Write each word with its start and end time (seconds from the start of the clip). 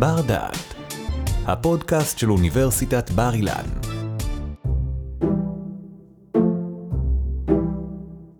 בר 0.00 0.20
דעת, 0.20 0.74
הפודקאסט 1.46 2.18
של 2.18 2.30
אוניברסיטת 2.30 3.10
בר 3.10 3.34
אילן. 3.34 3.64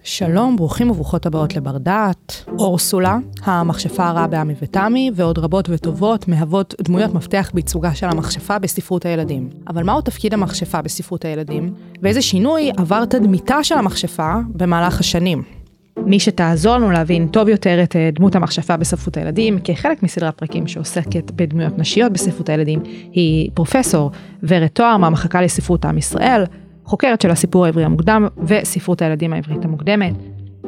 שלום, 0.03 0.57
ברוכים 0.57 0.91
וברוכות 0.91 1.27
הבאות 1.27 1.57
לבר 1.57 1.79
דעת. 1.79 2.45
אורסולה, 2.59 3.19
המכשפה 3.45 4.09
הרעה 4.09 4.27
בעמי 4.27 4.55
ותמי, 4.63 5.11
ועוד 5.15 5.39
רבות 5.39 5.69
וטובות 5.69 6.29
מהוות 6.29 6.75
דמויות 6.81 7.15
מפתח 7.15 7.51
בייצוגה 7.55 7.95
של 7.95 8.07
המכשפה 8.07 8.59
בספרות 8.59 9.07
הילדים. 9.07 9.49
אבל 9.69 9.83
מהו 9.83 10.01
תפקיד 10.01 10.35
המכשפה 10.35 10.83
בספרות 10.83 11.25
הילדים? 11.25 11.75
ואיזה 12.03 12.23
שינוי 12.23 12.71
עבר 12.77 13.05
תדמיתה 13.05 13.65
של 13.65 13.79
המכשפה 13.79 14.35
במהלך 14.49 15.01
השנים? 15.01 15.60
מי 16.07 16.21
שתעזור 16.21 16.77
לנו 16.77 16.91
להבין 16.91 17.29
טוב 17.29 17.49
יותר 17.49 17.83
את 17.83 17.97
אה, 17.97 18.11
דמות 18.13 18.35
המכשפה 18.35 18.77
בספרות 18.77 19.17
הילדים, 19.17 19.59
כחלק 19.65 20.03
מסדרת 20.03 20.39
פרקים 20.39 20.67
שעוסקת 20.67 21.31
בדמויות 21.31 21.79
נשיות 21.79 22.13
בספרות 22.13 22.49
הילדים, 22.49 22.83
היא 23.13 23.51
פרופסור 23.55 24.11
ורד 24.43 24.67
תואר 24.67 24.97
מהמחלקה 24.97 25.43
לספרות 25.43 25.85
עם 25.85 25.99
ישראל, 25.99 26.45
חוקרת 26.85 27.21
של 27.21 27.31
הסיפור 27.31 27.65
העברי 27.67 27.85
המוקדם 27.85 28.29
וספרות 28.47 29.03
הילדים 29.03 29.33
העברית 29.33 29.65
המוקדמת. 29.65 30.15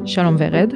שלום 0.04 0.36
ורד. 0.38 0.72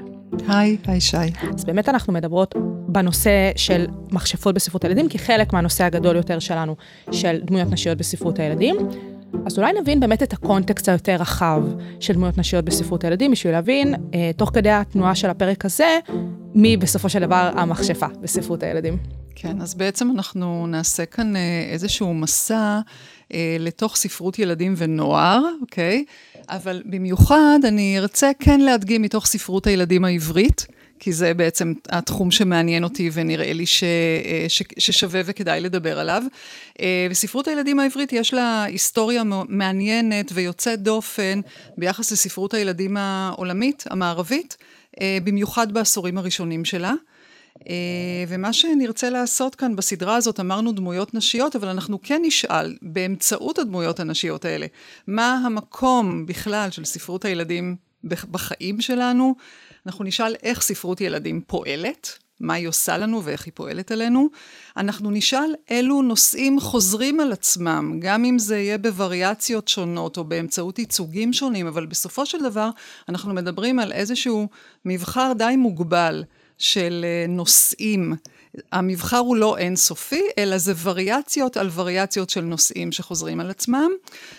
היי, 0.48 0.76
היי 0.86 1.00
שי. 1.00 1.16
אז 1.54 1.64
באמת 1.64 1.88
אנחנו 1.88 2.12
מדברות 2.12 2.54
בנושא 2.88 3.50
של 3.56 3.86
מכשפות 4.12 4.54
בספרות 4.54 4.84
הילדים, 4.84 5.08
כחלק 5.08 5.52
מהנושא 5.52 5.84
הגדול 5.84 6.16
יותר 6.16 6.38
שלנו, 6.38 6.76
של 7.10 7.38
דמויות 7.44 7.70
נשיות 7.70 7.98
בספרות 7.98 8.38
הילדים. 8.38 8.76
אז 9.46 9.58
אולי 9.58 9.72
נבין 9.80 10.00
באמת 10.00 10.22
את 10.22 10.32
הקונטקסט 10.32 10.88
היותר 10.88 11.14
רחב 11.14 11.62
של 12.00 12.12
דמויות 12.14 12.38
נשיות 12.38 12.64
בספרות 12.64 13.04
הילדים, 13.04 13.30
בשביל 13.30 13.52
להבין, 13.52 13.94
אה, 14.14 14.30
תוך 14.36 14.50
כדי 14.54 14.70
התנועה 14.70 15.14
של 15.14 15.30
הפרק 15.30 15.64
הזה, 15.64 15.98
מי 16.54 16.76
בסופו 16.76 17.08
של 17.08 17.20
דבר 17.20 17.50
המכשפה 17.56 18.06
בספרות 18.20 18.62
הילדים. 18.62 18.98
כן, 19.34 19.60
אז 19.60 19.74
בעצם 19.74 20.10
אנחנו 20.10 20.66
נעשה 20.66 21.06
כאן 21.06 21.36
אה, 21.36 21.66
איזשהו 21.70 22.14
מסע 22.14 22.80
אה, 23.34 23.56
לתוך 23.60 23.96
ספרות 23.96 24.38
ילדים 24.38 24.74
ונוער, 24.76 25.42
אוקיי? 25.60 26.04
אבל 26.48 26.82
במיוחד 26.84 27.58
אני 27.64 27.98
ארצה 27.98 28.30
כן 28.38 28.60
להדגים 28.60 29.02
מתוך 29.02 29.26
ספרות 29.26 29.66
הילדים 29.66 30.04
העברית. 30.04 30.66
כי 30.98 31.12
זה 31.12 31.34
בעצם 31.34 31.72
התחום 31.88 32.30
שמעניין 32.30 32.84
אותי 32.84 33.10
ונראה 33.12 33.52
לי 33.52 33.66
ש, 33.66 33.84
אה, 33.84 34.44
ש, 34.48 34.62
ששווה 34.78 35.20
וכדאי 35.24 35.60
לדבר 35.60 35.98
עליו. 35.98 36.22
אה, 36.80 37.06
וספרות 37.10 37.48
הילדים 37.48 37.80
העברית 37.80 38.12
יש 38.12 38.34
לה 38.34 38.64
היסטוריה 38.64 39.22
מעניינת 39.48 40.30
ויוצאת 40.34 40.82
דופן 40.82 41.40
ביחס 41.78 42.12
לספרות 42.12 42.54
הילדים 42.54 42.96
העולמית, 42.96 43.84
המערבית, 43.90 44.56
אה, 45.00 45.18
במיוחד 45.24 45.72
בעשורים 45.72 46.18
הראשונים 46.18 46.64
שלה. 46.64 46.92
ומה 48.28 48.52
שנרצה 48.52 49.10
לעשות 49.10 49.54
כאן 49.54 49.76
בסדרה 49.76 50.16
הזאת, 50.16 50.40
אמרנו 50.40 50.72
דמויות 50.72 51.14
נשיות, 51.14 51.56
אבל 51.56 51.68
אנחנו 51.68 51.98
כן 52.02 52.22
נשאל, 52.24 52.76
באמצעות 52.82 53.58
הדמויות 53.58 54.00
הנשיות 54.00 54.44
האלה, 54.44 54.66
מה 55.06 55.40
המקום 55.44 56.26
בכלל 56.26 56.70
של 56.70 56.84
ספרות 56.84 57.24
הילדים 57.24 57.76
בחיים 58.06 58.80
שלנו, 58.80 59.34
אנחנו 59.86 60.04
נשאל 60.04 60.34
איך 60.42 60.62
ספרות 60.62 61.00
ילדים 61.00 61.40
פועלת, 61.46 62.18
מה 62.40 62.54
היא 62.54 62.68
עושה 62.68 62.98
לנו 62.98 63.24
ואיך 63.24 63.46
היא 63.46 63.52
פועלת 63.54 63.90
עלינו. 63.90 64.28
אנחנו 64.76 65.10
נשאל 65.10 65.54
אילו 65.70 66.02
נושאים 66.02 66.60
חוזרים 66.60 67.20
על 67.20 67.32
עצמם, 67.32 67.98
גם 68.00 68.24
אם 68.24 68.38
זה 68.38 68.58
יהיה 68.58 68.78
בווריאציות 68.78 69.68
שונות 69.68 70.16
או 70.16 70.24
באמצעות 70.24 70.78
ייצוגים 70.78 71.32
שונים, 71.32 71.66
אבל 71.66 71.86
בסופו 71.86 72.26
של 72.26 72.42
דבר 72.42 72.70
אנחנו 73.08 73.34
מדברים 73.34 73.78
על 73.78 73.92
איזשהו 73.92 74.48
מבחר 74.84 75.32
די 75.38 75.54
מוגבל 75.56 76.24
של 76.58 77.04
אה, 77.04 77.26
נושאים. 77.28 78.14
המבחר 78.72 79.18
הוא 79.18 79.36
לא 79.36 79.58
אינסופי, 79.58 80.22
אלא 80.38 80.58
זה 80.58 80.72
וריאציות 80.82 81.56
על 81.56 81.70
וריאציות 81.74 82.30
של 82.30 82.40
נושאים 82.40 82.92
שחוזרים 82.92 83.40
על 83.40 83.50
עצמם, 83.50 83.90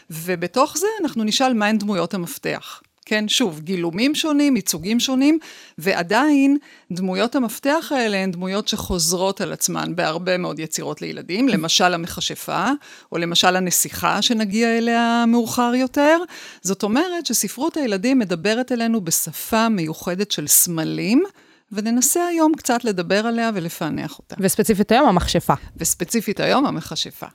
ובתוך 0.09 0.77
זה 0.77 0.88
אנחנו 1.01 1.23
נשאל 1.23 1.53
מהן 1.53 1.77
דמויות 1.77 2.13
המפתח. 2.13 2.81
כן, 3.09 3.28
שוב, 3.28 3.59
גילומים 3.59 4.16
שונים, 4.16 4.56
ייצוגים 4.56 5.00
שונים, 5.00 5.40
ועדיין 5.78 6.57
דמויות 6.91 7.35
המפתח 7.35 7.91
האלה 7.95 8.18
הן 8.18 8.31
דמויות 8.31 8.68
שחוזרות 8.68 9.41
על 9.41 9.53
עצמן 9.53 9.95
בהרבה 9.95 10.38
מאוד 10.38 10.59
יצירות 10.59 11.01
לילדים, 11.01 11.50
למשל 11.50 11.94
המכשפה, 11.94 12.66
או 13.12 13.18
למשל 13.18 13.56
הנסיכה 13.56 14.22
שנגיע 14.22 14.78
אליה 14.78 15.23
מאוחר 15.28 15.72
יותר. 15.75 16.18
זאת 16.62 16.84
אומרת 16.84 17.25
שספרות 17.25 17.78
הילדים 17.78 18.19
מדברת 18.19 18.72
אלינו 18.72 19.01
בשפה 19.01 19.69
מיוחדת 19.69 20.31
של 20.31 20.47
סמלים. 20.47 21.24
וננסה 21.72 22.28
היום 22.28 22.51
קצת 22.57 22.84
לדבר 22.84 23.28
עליה 23.28 23.51
ולפענח 23.53 24.19
אותה. 24.19 24.35
וספציפית 24.39 24.91
היום 24.91 25.07
המכשפה. 25.07 25.53
וספציפית 25.78 26.39
היום 26.39 26.66
המכשפה. 26.66 27.28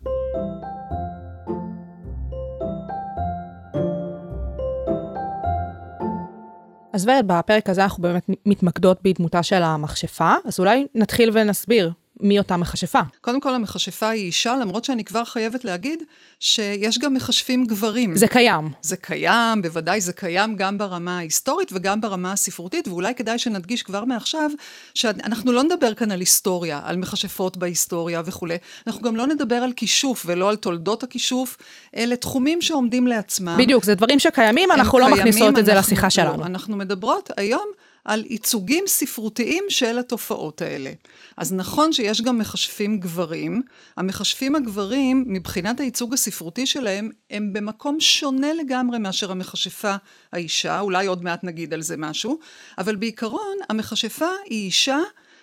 אז 6.93 7.09
ורד, 7.09 7.25
בפרק 7.27 7.69
הזה 7.69 7.83
אנחנו 7.83 8.03
באמת 8.03 8.31
מתמקדות 8.47 8.99
בדמותה 9.03 9.43
של 9.43 9.63
המכשפה, 9.63 10.33
אז 10.45 10.59
אולי 10.59 10.87
נתחיל 10.95 11.31
ונסביר 11.33 11.93
מי 12.23 12.39
אותה 12.39 12.57
מכשפה. 12.57 13.01
קודם 13.21 13.41
כל, 13.41 13.55
המכשפה 13.55 14.09
היא 14.09 14.25
אישה, 14.25 14.57
למרות 14.57 14.85
שאני 14.85 15.05
כבר 15.05 15.25
חייבת 15.25 15.65
להגיד 15.65 16.03
שיש 16.41 16.99
גם 16.99 17.15
מכשפים 17.15 17.65
גברים. 17.67 18.17
זה 18.17 18.29
קיים. 18.29 18.71
זה 18.83 18.97
קיים, 18.97 19.63
בוודאי 19.63 20.01
זה 20.01 20.13
קיים 20.13 20.57
גם 20.57 20.79
ברמה 20.79 21.19
ההיסטורית 21.19 21.69
וגם 21.73 22.01
ברמה 22.01 22.33
הספרותית, 22.33 22.89
ואולי 22.89 23.15
כדאי 23.15 23.39
שנדגיש 23.39 23.83
כבר 23.83 24.05
מעכשיו, 24.05 24.51
שאנחנו 24.95 25.53
לא 25.53 25.63
נדבר 25.63 25.95
כאן 25.95 26.11
על 26.11 26.21
היסטוריה, 26.21 26.81
על 26.85 26.97
מכשפות 26.97 27.57
בהיסטוריה 27.57 28.23
וכולי, 28.25 28.57
אנחנו 28.87 29.03
גם 29.03 29.17
לא 29.17 29.27
נדבר 29.27 29.57
על 29.57 29.73
כישוף 29.73 30.23
ולא 30.27 30.49
על 30.49 30.57
תולדות 30.57 31.03
הכישוף, 31.03 31.57
אלה 31.97 32.17
תחומים 32.17 32.63
שעומדים 32.63 33.07
לעצמם. 33.07 33.57
בדיוק, 33.59 33.85
זה 33.85 33.95
דברים 33.95 34.19
שקיימים, 34.19 34.73
אנחנו 34.73 34.99
לא 34.99 35.11
מכניסות 35.11 35.59
את 35.59 35.65
זה 35.65 35.75
לשיחה 35.75 36.11
שלנו. 36.11 36.45
אנחנו 36.45 36.77
מדברות 36.77 37.31
היום 37.37 37.67
על 38.05 38.25
ייצוגים 38.31 38.85
ספרותיים 38.87 39.65
של 39.69 39.99
התופעות 39.99 40.63
האלה. 40.63 40.93
אז 41.37 41.53
נכון 41.53 41.93
שיש 41.93 42.23
גם 42.23 42.39
מכשפים 42.39 43.01
גברים, 43.01 43.63
המכשפים 43.97 44.57
הגברים, 44.57 45.25
מבחינת 45.27 45.81
הייצוג 45.81 46.15
הספרותי 46.15 46.67
שלהם, 46.67 47.11
הם 47.31 47.53
במקום 47.53 48.01
שונה 48.01 48.55
לגמרי 48.55 48.99
מאשר 48.99 49.31
המכשפה 49.31 49.95
האישה, 50.33 50.81
אולי 50.81 51.07
עוד 51.07 51.25
מעט 51.25 51.45
נגיד 51.45 51.75
על 51.75 51.83
זה 51.83 51.97
משהו, 51.97 52.39
אבל 52.79 52.97
בעיקרון 52.97 53.57
המכשפה 53.69 54.29
היא 54.45 54.65
אישה 54.67 54.99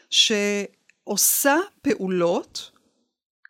שעושה 0.10 1.56
פעולות, 1.82 2.72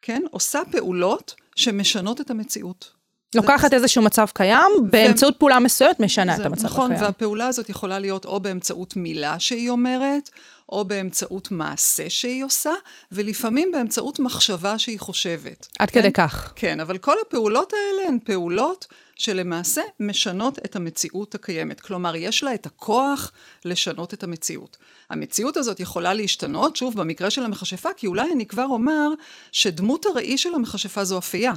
כן? 0.01 0.21
עושה 0.31 0.59
פעולות 0.71 1.35
שמשנות 1.55 2.21
את 2.21 2.31
המציאות. 2.31 2.98
לוקחת 3.35 3.73
איזשהו 3.73 4.01
מצב 4.01 4.25
קיים, 4.33 4.71
באמצעות 4.89 5.37
פעולה 5.37 5.59
מסוימת 5.59 5.99
משנה 5.99 6.35
את 6.35 6.45
המצב 6.45 6.65
נכון, 6.65 6.85
הקיים. 6.85 6.95
נכון, 6.95 7.05
והפעולה 7.05 7.47
הזאת 7.47 7.69
יכולה 7.69 7.99
להיות 7.99 8.25
או 8.25 8.39
באמצעות 8.39 8.95
מילה 8.95 9.39
שהיא 9.39 9.69
אומרת, 9.69 10.29
או 10.69 10.85
באמצעות 10.85 11.51
מעשה 11.51 12.09
שהיא 12.09 12.43
עושה, 12.43 12.71
ולפעמים 13.11 13.71
באמצעות 13.71 14.19
מחשבה 14.19 14.79
שהיא 14.79 14.99
חושבת. 14.99 15.67
עד 15.79 15.89
כן? 15.89 16.01
כדי 16.01 16.11
כך. 16.11 16.53
כן, 16.55 16.79
אבל 16.79 16.97
כל 16.97 17.15
הפעולות 17.27 17.73
האלה 17.73 18.07
הן 18.07 18.17
פעולות 18.23 18.87
שלמעשה 19.15 19.81
משנות 19.99 20.59
את 20.65 20.75
המציאות 20.75 21.35
הקיימת. 21.35 21.81
כלומר, 21.81 22.15
יש 22.15 22.43
לה 22.43 22.53
את 22.53 22.65
הכוח 22.65 23.31
לשנות 23.65 24.13
את 24.13 24.23
המציאות. 24.23 24.77
המציאות 25.09 25.57
הזאת 25.57 25.79
יכולה 25.79 26.13
להשתנות, 26.13 26.75
שוב, 26.75 26.95
במקרה 26.95 27.29
של 27.29 27.43
המכשפה, 27.43 27.89
כי 27.97 28.07
אולי 28.07 28.31
אני 28.33 28.45
כבר 28.45 28.65
אומר 28.65 29.09
שדמות 29.51 30.05
הראי 30.05 30.37
של 30.37 30.55
המכשפה 30.55 31.03
זו 31.03 31.17
אפייה. 31.17 31.53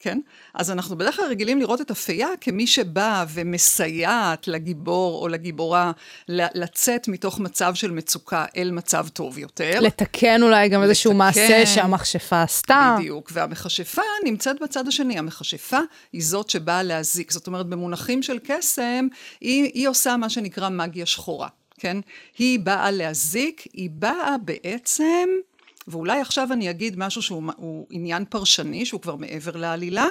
כן? 0.00 0.20
אז 0.54 0.70
אנחנו 0.70 0.98
בדרך 0.98 1.16
כלל 1.16 1.24
רגילים 1.24 1.58
לראות 1.58 1.80
את 1.80 1.90
הפייה 1.90 2.28
כמי 2.40 2.66
שבאה 2.66 3.24
ומסייעת 3.28 4.48
לגיבור 4.48 5.22
או 5.22 5.28
לגיבורה 5.28 5.92
לצאת 6.28 7.08
מתוך 7.08 7.40
מצב 7.40 7.74
של 7.74 7.90
מצוקה 7.90 8.44
אל 8.56 8.70
מצב 8.70 9.08
טוב 9.08 9.38
יותר. 9.38 9.80
לתקן 9.80 10.42
אולי 10.42 10.68
גם 10.68 10.80
לתקן, 10.80 10.90
איזשהו 10.90 11.14
מעשה 11.14 11.66
שהמכשפה 11.66 12.42
עשתה. 12.42 12.96
בדיוק, 12.98 13.30
והמכשפה 13.32 14.02
נמצאת 14.24 14.62
בצד 14.62 14.88
השני. 14.88 15.18
המכשפה 15.18 15.78
היא 16.12 16.24
זאת 16.24 16.50
שבאה 16.50 16.82
להזיק. 16.82 17.30
זאת 17.30 17.46
אומרת, 17.46 17.66
במונחים 17.66 18.22
של 18.22 18.38
קסם, 18.44 19.06
היא, 19.40 19.64
היא 19.74 19.88
עושה 19.88 20.16
מה 20.16 20.30
שנקרא 20.30 20.68
מגיה 20.68 21.06
שחורה, 21.06 21.48
כן? 21.78 21.96
היא 22.38 22.60
באה 22.60 22.90
להזיק, 22.90 23.66
היא 23.72 23.90
באה 23.92 24.36
בעצם... 24.44 25.28
ואולי 25.88 26.20
עכשיו 26.20 26.48
אני 26.52 26.70
אגיד 26.70 26.98
משהו 26.98 27.22
שהוא 27.22 27.86
עניין 27.90 28.24
פרשני, 28.24 28.86
שהוא 28.86 29.00
כבר 29.00 29.16
מעבר 29.16 29.56
לעלילה. 29.56 30.06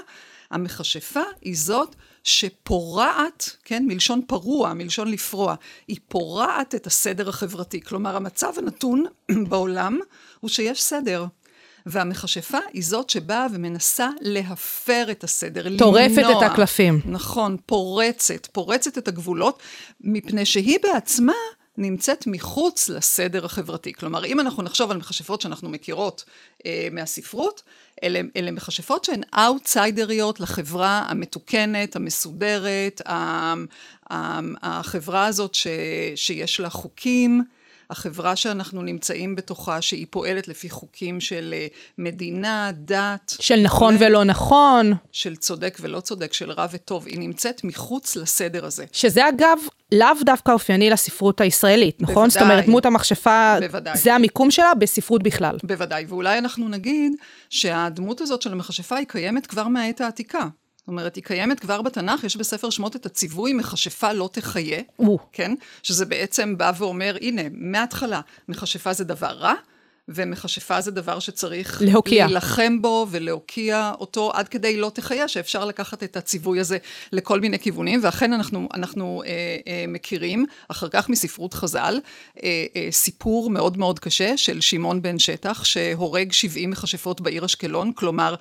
המכשפה 0.51 1.21
היא 1.41 1.57
זאת 1.57 1.95
שפורעת, 2.24 3.57
כן, 3.63 3.83
מלשון 3.88 4.21
פרוע, 4.27 4.74
מלשון 4.74 5.12
לפרוע, 5.12 5.56
היא 5.88 5.97
פורעת 6.07 6.75
את 6.75 6.88
הסדר 6.88 7.29
החברתי. 7.29 7.81
כלומר, 7.81 8.15
המצב 8.15 8.53
הנתון 8.57 9.06
בעולם 9.50 10.00
הוא 10.39 10.50
שיש 10.50 10.83
סדר. 10.83 11.25
והמכשפה 11.89 12.57
היא 12.73 12.83
זאת 12.83 13.09
שבאה 13.09 13.47
ומנסה 13.53 14.09
להפר 14.21 15.06
את 15.12 15.23
הסדר, 15.23 15.77
טורפת 15.77 16.18
למנוע. 16.18 16.45
את 16.45 16.51
הקלפים. 16.51 17.01
נכון, 17.06 17.57
פורצת, 17.65 18.45
פורצת 18.45 18.97
את 18.97 19.07
הגבולות, 19.07 19.59
מפני 20.01 20.45
שהיא 20.45 20.77
בעצמה 20.83 21.33
נמצאת 21.77 22.27
מחוץ 22.27 22.89
לסדר 22.89 23.45
החברתי. 23.45 23.94
כלומר, 23.94 24.25
אם 24.25 24.39
אנחנו 24.39 24.63
נחשוב 24.63 24.91
על 24.91 24.97
מכשפות 24.97 25.41
שאנחנו 25.41 25.69
מכירות 25.69 26.24
אה, 26.65 26.88
מהספרות, 26.91 27.63
אלה, 28.03 28.21
אלה 28.35 28.51
מכשפות 28.51 29.06
שהן 29.06 29.21
אאוטסיידריות 29.33 30.39
לחברה 30.39 31.06
המתוקנת, 31.09 31.95
המסודרת, 31.95 33.01
החברה 34.62 35.25
הזאת 35.25 35.56
ש, 35.56 35.68
שיש 36.15 36.59
לה 36.59 36.69
חוקים, 36.69 37.44
החברה 37.89 38.36
שאנחנו 38.36 38.81
נמצאים 38.81 39.36
בתוכה, 39.36 39.81
שהיא 39.81 40.06
פועלת 40.10 40.48
לפי 40.48 40.69
חוקים 40.69 41.22
של 41.22 41.54
אה, 41.57 41.68
מדינה, 41.98 42.72
דת. 42.74 43.34
של 43.39 43.60
נכון 43.62 43.95
ו... 43.95 43.98
ולא 44.00 44.24
נכון. 44.24 44.94
של 45.12 45.36
צודק 45.36 45.78
ולא 45.81 46.00
צודק, 46.00 46.34
של 46.34 46.51
רע 46.51 46.68
וטוב. 46.72 47.07
היא 47.07 47.19
נמצאת 47.19 47.63
מחוץ 47.63 48.16
לסדר 48.16 48.66
הזה. 48.66 48.86
שזה 48.92 49.30
אגב 49.30 49.57
לאו 49.92 50.07
דווקא 50.25 50.51
אופייני 50.51 50.89
לספרות 50.89 51.42
הישראלית, 51.42 52.01
נכון? 52.01 52.13
בוודאי. 52.13 52.30
זאת 52.30 52.42
אומרת, 52.42 52.66
דמות 52.66 52.86
המכשפה, 52.86 53.56
בוודאי. 53.60 53.98
זה 53.98 54.13
המיקום 54.13 54.51
שלה 54.51 54.74
בספרות 54.75 55.24
בכלל. 55.24 55.57
בוודאי, 55.63 56.06
ואולי 56.07 56.38
אנחנו 56.38 56.69
נגיד 56.69 57.13
שהדמות 57.50 58.22
הזאת 58.22 58.42
של 58.42 58.51
המכשפה 58.51 58.95
היא 58.95 59.07
קיימת 59.07 59.48
כבר 59.48 59.68
מהעת 59.68 60.01
העתיקה. 60.01 60.48
זאת 60.88 60.92
אומרת, 60.92 61.16
היא 61.16 61.24
קיימת 61.24 61.60
כבר 61.60 61.81
בתנ"ך, 61.81 62.24
יש 62.24 62.38
בספר 62.38 62.69
שמות 62.69 62.95
את 62.95 63.06
הציווי 63.06 63.54
מכשפה 63.54 64.13
לא 64.13 64.30
תחיה, 64.31 64.81
כן? 65.31 65.51
שזה 65.84 66.06
בעצם 66.06 66.57
בא 66.57 66.72
ואומר, 66.78 67.18
הנה, 67.22 67.42
מההתחלה, 67.51 68.22
מכשפה 68.50 68.94
זה 68.94 69.04
דבר 69.04 69.28
רע, 69.28 69.54
ומכשפה 70.09 70.81
זה 70.81 70.92
דבר 70.92 71.19
שצריך 71.19 71.81
להוקיע. 71.86 72.25
להילחם 72.25 72.81
בו 72.81 73.07
ולהוקיע 73.09 73.92
אותו 74.00 74.31
עד 74.33 74.48
כדי 74.48 74.77
לא 74.77 74.92
תחיה, 74.94 75.27
שאפשר 75.27 75.65
לקחת 75.65 76.04
את 76.04 76.18
הציווי 76.18 76.59
הזה 76.59 76.77
לכל 77.12 77.39
מיני 77.39 77.59
כיוונים, 77.59 78.00
ואכן 78.04 78.33
אנחנו, 78.33 78.68
אנחנו 78.74 79.24
אה, 79.25 79.30
אה, 79.68 79.86
מכירים, 79.88 80.45
אחר 80.68 80.89
כך 80.89 81.09
מספרות 81.09 81.54
חז"ל, 81.54 82.00
אה, 82.44 82.65
אה, 82.75 82.88
סיפור 82.92 83.50
מאוד 83.50 83.77
מאוד 83.77 84.00
קשה 84.00 84.38
של 84.38 84.62
שמעון 84.62 85.01
בן 85.01 85.19
שטח, 85.19 85.63
שהורג 85.63 86.31
70 86.31 86.69
מכשפות 86.69 87.21
בעיר 87.21 87.45
אשקלון, 87.45 87.94
כלומר, 87.94 88.36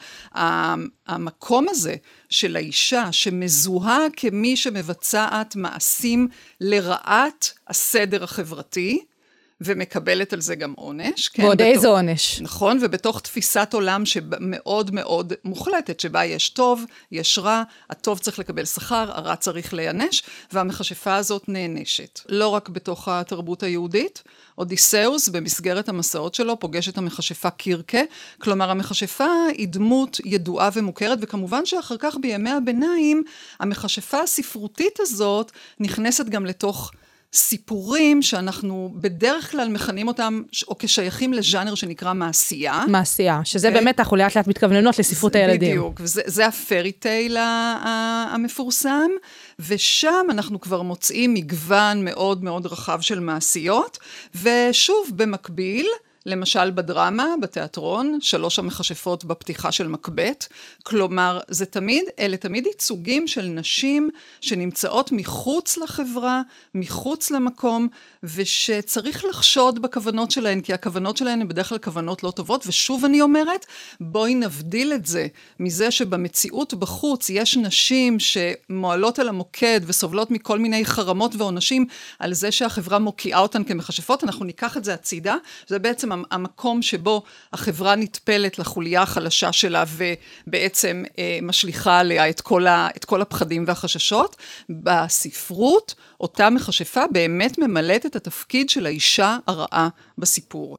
המקום 1.06 1.66
הזה 1.68 1.94
של 2.28 2.56
האישה 2.56 3.12
שמזוהה 3.12 3.98
כמי 4.16 4.56
שמבצעת 4.56 5.56
מעשים 5.56 6.28
לרעת 6.60 7.52
הסדר 7.68 8.24
החברתי, 8.24 9.04
ומקבלת 9.60 10.32
על 10.32 10.40
זה 10.40 10.54
גם 10.54 10.72
עונש. 10.76 11.28
כן, 11.28 11.42
ועוד 11.42 11.56
בתוך, 11.56 11.66
איזה 11.74 11.88
עונש. 11.88 12.40
נכון, 12.40 12.78
ובתוך 12.82 13.20
תפיסת 13.20 13.70
עולם 13.72 14.06
שמאוד 14.06 14.90
מאוד 14.90 15.32
מוחלטת, 15.44 16.00
שבה 16.00 16.24
יש 16.24 16.48
טוב, 16.48 16.84
יש 17.12 17.38
רע, 17.38 17.62
הטוב 17.90 18.18
צריך 18.18 18.38
לקבל 18.38 18.64
שכר, 18.64 19.12
הרע 19.12 19.36
צריך 19.36 19.74
להיענש, 19.74 20.22
והמכשפה 20.52 21.16
הזאת 21.16 21.48
נענשת. 21.48 22.20
לא 22.28 22.48
רק 22.48 22.68
בתוך 22.68 23.08
התרבות 23.08 23.62
היהודית, 23.62 24.22
אודיסאוס 24.58 25.28
במסגרת 25.28 25.88
המסעות 25.88 26.34
שלו 26.34 26.58
פוגש 26.58 26.88
את 26.88 26.98
המכשפה 26.98 27.50
קירקה, 27.50 28.00
כלומר 28.38 28.70
המכשפה 28.70 29.28
היא 29.48 29.68
דמות 29.68 30.20
ידועה 30.24 30.70
ומוכרת, 30.72 31.18
וכמובן 31.20 31.66
שאחר 31.66 31.96
כך 31.98 32.16
בימי 32.20 32.50
הביניים, 32.50 33.22
המכשפה 33.60 34.20
הספרותית 34.20 35.00
הזאת 35.00 35.52
נכנסת 35.80 36.26
גם 36.26 36.46
לתוך 36.46 36.92
סיפורים 37.36 38.22
שאנחנו 38.22 38.92
בדרך 38.94 39.50
כלל 39.50 39.68
מכנים 39.68 40.08
אותם, 40.08 40.42
או 40.68 40.78
כשייכים 40.78 41.32
לז'אנר 41.32 41.74
שנקרא 41.74 42.12
מעשייה. 42.12 42.84
מעשייה, 42.88 43.40
שזה 43.44 43.68
okay. 43.68 43.70
אוקיי? 43.70 43.80
באמת, 43.80 44.00
אנחנו 44.00 44.16
לאט 44.16 44.36
לאט 44.36 44.46
מתכווננות 44.46 44.98
לספרות 44.98 45.34
הילדים. 45.34 45.70
בדיוק, 45.70 46.00
וזה 46.00 46.46
הפרי 46.46 46.92
טייל 46.92 47.36
המפורסם, 48.32 49.10
ושם 49.58 50.26
אנחנו 50.30 50.60
כבר 50.60 50.82
מוצאים 50.82 51.34
מגוון 51.34 52.04
מאוד 52.04 52.44
מאוד 52.44 52.66
רחב 52.66 53.00
של 53.00 53.20
מעשיות, 53.20 53.98
ושוב, 54.42 55.10
במקביל, 55.16 55.86
למשל 56.26 56.70
בדרמה, 56.70 57.26
בתיאטרון, 57.43 58.19
שלוש 58.20 58.58
המכשפות 58.58 59.25
בפתיחה 59.25 59.73
של 59.73 59.88
מקבט. 59.88 60.46
כלומר, 60.82 61.40
זה 61.49 61.67
תמיד, 61.67 62.05
אלה 62.19 62.37
תמיד 62.37 62.67
ייצוגים 62.67 63.26
של 63.28 63.43
נשים 63.43 64.11
שנמצאות 64.40 65.12
מחוץ 65.12 65.76
לחברה, 65.76 66.43
מחוץ 66.75 67.31
למקום, 67.31 67.88
ושצריך 68.23 69.25
לחשוד 69.25 69.82
בכוונות 69.82 70.31
שלהן, 70.31 70.61
כי 70.61 70.73
הכוונות 70.73 71.17
שלהן 71.17 71.40
הן 71.40 71.49
בדרך 71.49 71.69
כלל 71.69 71.78
כוונות 71.78 72.23
לא 72.23 72.31
טובות. 72.31 72.64
ושוב 72.67 73.05
אני 73.05 73.20
אומרת, 73.20 73.67
בואי 74.00 74.34
נבדיל 74.34 74.93
את 74.93 75.06
זה 75.06 75.26
מזה 75.61 75.90
שבמציאות 75.90 76.75
בחוץ 76.75 77.31
יש 77.31 77.56
נשים 77.56 78.17
שמועלות 78.19 79.19
על 79.19 79.28
המוקד 79.28 79.81
וסובלות 79.87 80.31
מכל 80.31 80.58
מיני 80.58 80.84
חרמות 80.84 81.34
ועונשים 81.37 81.87
על 82.19 82.34
זה 82.34 82.52
שהחברה 82.52 82.99
מוקיעה 82.99 83.40
אותן 83.40 83.64
כמכשפות, 83.64 84.25
אנחנו 84.25 84.44
ניקח 84.44 84.76
את 84.76 84.84
זה 84.84 84.94
הצידה. 84.94 85.37
זה 85.67 85.78
בעצם 85.78 86.15
המקום 86.30 86.82
שבו 86.82 87.22
החברה 87.52 87.94
נטפלת 87.96 88.58
לחוליה 88.58 89.02
החלשה 89.02 89.52
שלה 89.52 89.84
ובעצם 90.46 91.04
אה, 91.18 91.38
משליכה 91.42 91.98
עליה 91.98 92.28
את 92.28 92.40
כל, 92.40 92.66
ה, 92.66 92.88
את 92.96 93.04
כל 93.04 93.22
הפחדים 93.22 93.64
והחששות. 93.66 94.36
בספרות, 94.70 95.94
אותה 96.20 96.50
מכשפה 96.50 97.02
באמת 97.12 97.58
ממלאת 97.58 98.06
את 98.06 98.16
התפקיד 98.16 98.70
של 98.70 98.86
האישה 98.86 99.36
הרעה 99.46 99.88
בסיפור. 100.18 100.76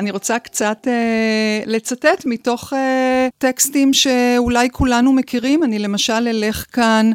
אני 0.00 0.10
רוצה 0.10 0.38
קצת 0.38 0.86
אה, 0.88 1.62
לצטט 1.66 2.22
מתוך 2.26 2.72
אה, 2.72 3.28
טקסטים 3.38 3.92
שאולי 3.92 4.68
כולנו 4.72 5.12
מכירים. 5.12 5.64
אני 5.64 5.78
למשל 5.78 6.12
אלך 6.12 6.64
כאן 6.72 7.10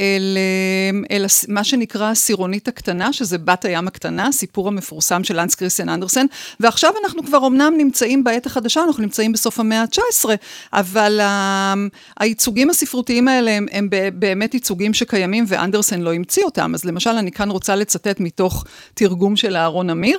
אל, 0.00 0.38
אה, 0.38 1.16
אל 1.16 1.26
מה 1.48 1.64
שנקרא 1.64 2.10
הסירונית 2.10 2.68
הקטנה, 2.68 3.12
שזה 3.12 3.38
בת 3.38 3.64
הים 3.64 3.88
הקטנה, 3.88 4.26
הסיפור 4.26 4.68
המפורסם 4.68 5.24
של 5.24 5.40
אנס 5.40 5.54
קריסטיאן 5.54 5.88
אנדרסן, 5.88 6.26
ועכשיו 6.60 6.90
אנחנו 7.04 7.24
כבר 7.24 7.46
אמנם 7.46 7.74
נמצאים 7.76 8.24
בעת 8.24 8.46
החדשה, 8.46 8.82
אנחנו 8.84 9.02
נמצאים 9.02 9.32
בסוף 9.32 9.60
המאה 9.60 9.80
ה-19, 9.82 10.28
אבל 10.72 11.20
ה, 11.20 11.74
הייצוגים 12.20 12.70
הספרותיים 12.70 13.28
האלה 13.28 13.50
הם, 13.50 13.66
הם 13.72 13.88
באמת 14.14 14.54
ייצוגים 14.54 14.94
שקיימים 14.94 15.44
ואנדרסן 15.48 16.00
לא 16.00 16.14
המציא 16.14 16.44
אותם. 16.44 16.74
אז 16.74 16.84
למשל, 16.84 17.10
אני 17.10 17.32
כאן 17.32 17.50
רוצה 17.50 17.76
לצטט 17.76 18.20
מתוך 18.20 18.64
תרגום 18.94 19.36
של 19.36 19.56
אהרון 19.56 19.90
אמיר. 19.90 20.18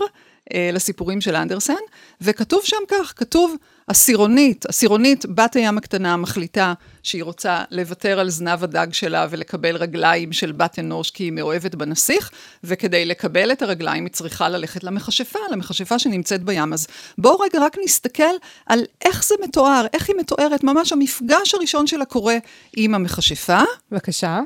אה, 0.53 0.69
לסיפורים 0.73 1.21
של 1.21 1.35
אנדרסן, 1.35 1.73
וכתוב 2.21 2.61
שם 2.63 2.77
כך, 2.87 3.13
כתוב, 3.15 3.55
עשירונית, 3.87 4.65
עשירונית, 4.65 5.25
בת 5.25 5.55
הים 5.55 5.77
הקטנה 5.77 6.17
מחליטה 6.17 6.73
שהיא 7.03 7.23
רוצה 7.23 7.63
לוותר 7.71 8.19
על 8.19 8.29
זנב 8.29 8.63
הדג 8.63 8.87
שלה 8.91 9.27
ולקבל 9.29 9.75
רגליים 9.75 10.33
של 10.33 10.51
בת 10.51 10.79
אנוש 10.79 11.11
כי 11.11 11.23
היא 11.23 11.31
מאוהבת 11.31 11.75
בנסיך, 11.75 12.31
וכדי 12.63 13.05
לקבל 13.05 13.51
את 13.51 13.61
הרגליים 13.61 14.05
היא 14.05 14.13
צריכה 14.13 14.49
ללכת 14.49 14.83
למכשפה, 14.83 15.39
למכשפה 15.51 15.99
שנמצאת 15.99 16.43
בים. 16.43 16.73
אז 16.73 16.87
בואו 17.17 17.39
רגע 17.39 17.59
רק 17.59 17.77
נסתכל 17.83 18.23
על 18.65 18.85
איך 19.05 19.23
זה 19.23 19.35
מתואר, 19.43 19.85
איך 19.93 20.09
היא 20.09 20.15
מתוארת, 20.19 20.63
ממש 20.63 20.91
המפגש 20.91 21.53
הראשון 21.53 21.87
שלה 21.87 22.05
קורה 22.05 22.37
עם 22.75 22.95
המכשפה. 22.95 23.59
בבקשה. 23.91 24.39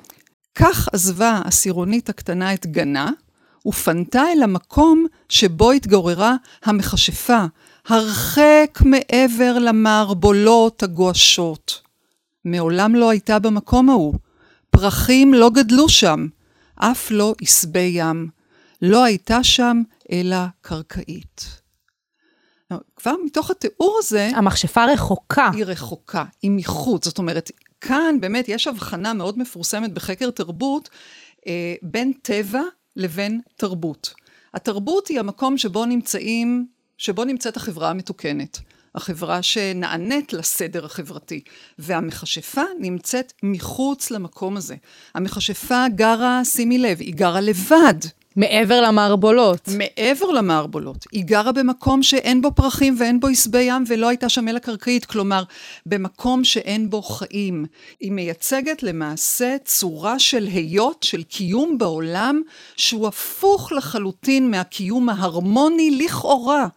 כך 0.55 0.89
עזבה 0.93 1.41
עשירונית 1.45 2.09
הקטנה 2.09 2.53
את 2.53 2.65
גנה, 2.65 3.09
ופנתה 3.65 4.23
אל 4.31 4.43
המקום 4.43 5.05
שבו 5.29 5.71
התגוררה 5.71 6.35
המכשפה, 6.63 7.45
הרחק 7.87 8.79
מעבר 8.85 9.59
למערבולות 9.59 10.83
הגועשות. 10.83 11.81
מעולם 12.45 12.95
לא 12.95 13.09
הייתה 13.09 13.39
במקום 13.39 13.89
ההוא, 13.89 14.13
פרחים 14.69 15.33
לא 15.33 15.49
גדלו 15.49 15.89
שם, 15.89 16.27
אף 16.75 17.11
לא 17.11 17.35
עשבי 17.41 17.91
ים. 17.93 18.29
לא 18.81 19.03
הייתה 19.03 19.43
שם 19.43 19.81
אלא 20.11 20.37
קרקעית. 20.61 21.61
כבר 22.95 23.13
מתוך 23.25 23.51
התיאור 23.51 23.97
הזה... 23.99 24.29
המכשפה 24.35 24.85
רחוקה. 24.85 25.49
היא 25.53 25.65
רחוקה, 25.65 26.25
היא 26.41 26.51
מחוץ. 26.51 27.05
זאת 27.05 27.17
אומרת, 27.17 27.51
כאן 27.81 28.15
באמת 28.19 28.49
יש 28.49 28.67
הבחנה 28.67 29.13
מאוד 29.13 29.39
מפורסמת 29.39 29.93
בחקר 29.93 30.29
תרבות 30.29 30.89
אה, 31.47 31.75
בין 31.81 32.13
טבע 32.21 32.61
לבין 32.99 33.41
תרבות. 33.55 34.13
התרבות 34.53 35.07
היא 35.07 35.19
המקום 35.19 35.57
שבו 35.57 35.85
נמצאים, 35.85 36.67
שבו 36.97 37.23
נמצאת 37.25 37.57
החברה 37.57 37.89
המתוקנת. 37.89 38.59
החברה 38.95 39.41
שנענית 39.41 40.33
לסדר 40.33 40.85
החברתי, 40.85 41.41
והמכשפה 41.79 42.61
נמצאת 42.79 43.33
מחוץ 43.43 44.11
למקום 44.11 44.57
הזה. 44.57 44.75
המכשפה 45.15 45.85
גרה, 45.95 46.45
שימי 46.45 46.77
לב, 46.77 46.99
היא 46.99 47.15
גרה 47.15 47.41
לבד. 47.41 47.99
מעבר 48.35 48.81
למערבולות. 48.81 49.69
מעבר 49.77 50.25
למערבולות. 50.25 51.05
היא 51.11 51.25
גרה 51.25 51.51
במקום 51.51 52.03
שאין 52.03 52.41
בו 52.41 52.51
פרחים 52.55 52.95
ואין 52.99 53.19
בו 53.19 53.27
עשבי 53.27 53.61
ים 53.61 53.83
ולא 53.87 54.07
הייתה 54.07 54.29
שם 54.29 54.45
מלא 54.45 54.59
קרקעית, 54.59 55.05
כלומר, 55.05 55.43
במקום 55.85 56.43
שאין 56.43 56.89
בו 56.89 57.01
חיים. 57.01 57.65
היא 57.99 58.11
מייצגת 58.11 58.83
למעשה 58.83 59.55
צורה 59.65 60.19
של 60.19 60.47
היות, 60.47 61.03
של 61.03 61.23
קיום 61.23 61.77
בעולם, 61.77 62.41
שהוא 62.75 63.07
הפוך 63.07 63.71
לחלוטין 63.71 64.51
מהקיום 64.51 65.09
ההרמוני 65.09 65.91
לכאורה 65.91 66.67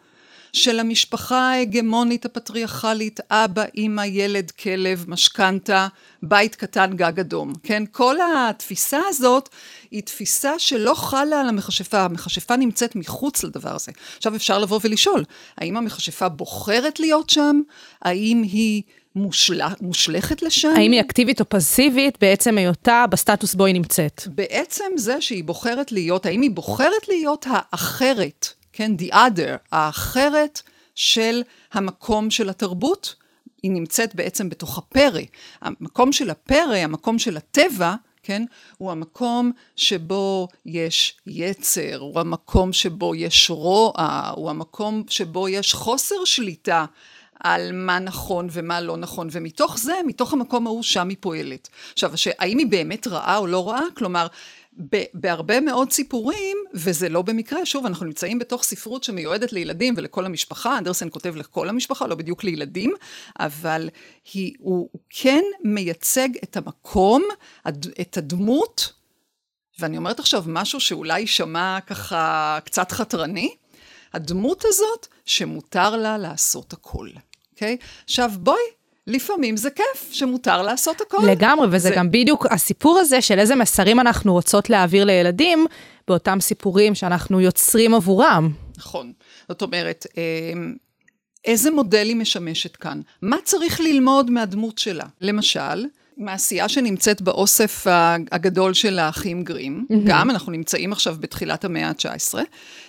של 0.52 0.80
המשפחה 0.80 1.50
ההגמונית 1.50 2.24
הפטריארכלית, 2.24 3.20
אבא, 3.30 3.64
אימא, 3.74 4.02
ילד, 4.06 4.50
כלב, 4.50 5.04
משכנתה, 5.08 5.88
בית 6.22 6.54
קטן, 6.54 6.96
גג 6.96 7.20
אדום. 7.20 7.52
כן? 7.62 7.82
כל 7.92 8.16
התפיסה 8.20 8.98
הזאת 9.08 9.48
היא 9.90 10.02
תפיסה 10.02 10.58
שלא 10.58 10.94
חלה 10.94 11.40
על 11.40 11.48
המכשפה, 11.48 12.00
המכשפה 12.00 12.56
נמצאת 12.56 12.96
מחוץ 12.96 13.44
לדבר 13.44 13.74
הזה. 13.74 13.92
עכשיו 14.16 14.36
אפשר 14.36 14.58
לבוא 14.58 14.80
ולשאול, 14.84 15.24
האם 15.58 15.76
המכשפה 15.76 16.28
בוחרת 16.28 17.00
להיות 17.00 17.30
שם? 17.30 17.60
האם 18.02 18.42
היא... 18.42 18.82
מושל... 19.16 19.60
מושלכת 19.80 20.42
לשם. 20.42 20.72
האם 20.76 20.92
היא 20.92 21.00
אקטיבית 21.00 21.40
או 21.40 21.48
פסיבית 21.48 22.18
בעצם 22.20 22.58
היותה 22.58 23.04
בסטטוס 23.10 23.54
בו 23.54 23.66
היא 23.66 23.74
נמצאת? 23.74 24.22
בעצם 24.26 24.84
זה 24.96 25.20
שהיא 25.20 25.44
בוחרת 25.44 25.92
להיות, 25.92 26.26
האם 26.26 26.40
היא 26.40 26.50
בוחרת 26.50 27.08
להיות 27.08 27.46
האחרת, 27.48 28.48
כן, 28.72 28.92
the 28.98 29.12
other, 29.12 29.56
האחרת 29.72 30.62
של 30.94 31.42
המקום 31.72 32.30
של 32.30 32.48
התרבות, 32.48 33.14
היא 33.62 33.70
נמצאת 33.70 34.14
בעצם 34.14 34.48
בתוך 34.48 34.78
הפרא. 34.78 35.20
המקום 35.60 36.12
של 36.12 36.30
הפרא, 36.30 36.76
המקום 36.76 37.18
של 37.18 37.36
הטבע, 37.36 37.94
כן, 38.22 38.42
הוא 38.78 38.90
המקום 38.90 39.52
שבו 39.76 40.48
יש 40.66 41.16
יצר, 41.26 41.98
הוא 42.00 42.20
המקום 42.20 42.72
שבו 42.72 43.14
יש 43.14 43.50
רוע, 43.50 43.92
הוא 44.34 44.50
המקום 44.50 45.02
שבו 45.08 45.48
יש 45.48 45.74
חוסר 45.74 46.24
שליטה. 46.24 46.84
על 47.44 47.72
מה 47.72 47.98
נכון 47.98 48.48
ומה 48.52 48.80
לא 48.80 48.96
נכון, 48.96 49.28
ומתוך 49.32 49.78
זה, 49.78 49.92
מתוך 50.06 50.32
המקום 50.32 50.66
ההוא, 50.66 50.82
שם 50.82 51.08
היא 51.08 51.16
פועלת. 51.20 51.68
עכשיו, 51.92 52.12
האם 52.38 52.58
היא 52.58 52.66
באמת 52.66 53.06
רעה 53.06 53.36
או 53.36 53.46
לא 53.46 53.68
רעה? 53.68 53.82
כלומר, 53.94 54.26
בהרבה 55.14 55.60
מאוד 55.60 55.92
סיפורים, 55.92 56.56
וזה 56.74 57.08
לא 57.08 57.22
במקרה, 57.22 57.66
שוב, 57.66 57.86
אנחנו 57.86 58.06
נמצאים 58.06 58.38
בתוך 58.38 58.62
ספרות 58.62 59.04
שמיועדת 59.04 59.52
לילדים 59.52 59.94
ולכל 59.96 60.26
המשפחה, 60.26 60.78
אנדרסן 60.78 61.10
כותב 61.10 61.36
לכל 61.36 61.68
המשפחה, 61.68 62.06
לא 62.06 62.14
בדיוק 62.14 62.44
לילדים, 62.44 62.94
אבל 63.40 63.88
היא, 64.32 64.54
הוא, 64.58 64.88
הוא 64.92 65.00
כן 65.10 65.42
מייצג 65.64 66.28
את 66.44 66.56
המקום, 66.56 67.22
את 68.00 68.16
הדמות, 68.16 68.92
ואני 69.78 69.96
אומרת 69.96 70.18
עכשיו 70.18 70.44
משהו 70.46 70.80
שאולי 70.80 71.20
יישמע 71.20 71.78
ככה 71.86 72.58
קצת 72.64 72.92
חתרני, 72.92 73.56
הדמות 74.12 74.64
הזאת 74.64 75.06
שמותר 75.24 75.96
לה 75.96 76.18
לעשות 76.18 76.72
הכל. 76.72 77.08
אוקיי? 77.52 77.76
עכשיו 78.04 78.30
בואי, 78.38 78.60
לפעמים 79.06 79.56
זה 79.56 79.70
כיף 79.70 80.12
שמותר 80.12 80.62
לעשות 80.62 81.00
הכל. 81.00 81.18
לגמרי, 81.26 81.66
וזה 81.66 81.78
זה... 81.78 81.94
גם 81.96 82.10
בדיוק 82.10 82.46
הסיפור 82.46 82.98
הזה 82.98 83.20
של 83.20 83.38
איזה 83.38 83.54
מסרים 83.54 84.00
אנחנו 84.00 84.32
רוצות 84.32 84.70
להעביר 84.70 85.04
לילדים 85.04 85.66
באותם 86.08 86.40
סיפורים 86.40 86.94
שאנחנו 86.94 87.40
יוצרים 87.40 87.94
עבורם. 87.94 88.52
נכון. 88.78 89.12
זאת 89.48 89.62
אומרת, 89.62 90.06
אמ, 90.16 90.74
איזה 91.44 91.70
מודל 91.70 92.08
היא 92.08 92.16
משמשת 92.16 92.76
כאן? 92.76 93.00
מה 93.22 93.36
צריך 93.44 93.80
ללמוד 93.80 94.30
מהדמות 94.30 94.78
שלה? 94.78 95.04
למשל, 95.20 95.84
מעשייה 96.16 96.68
שנמצאת 96.68 97.22
באוסף 97.22 97.86
הגדול 98.32 98.74
של 98.74 98.98
האחים 98.98 99.42
גרים, 99.42 99.86
mm-hmm. 99.90 99.94
גם 100.04 100.30
אנחנו 100.30 100.52
נמצאים 100.52 100.92
עכשיו 100.92 101.16
בתחילת 101.20 101.64
המאה 101.64 101.88
ה-19. 101.88 102.38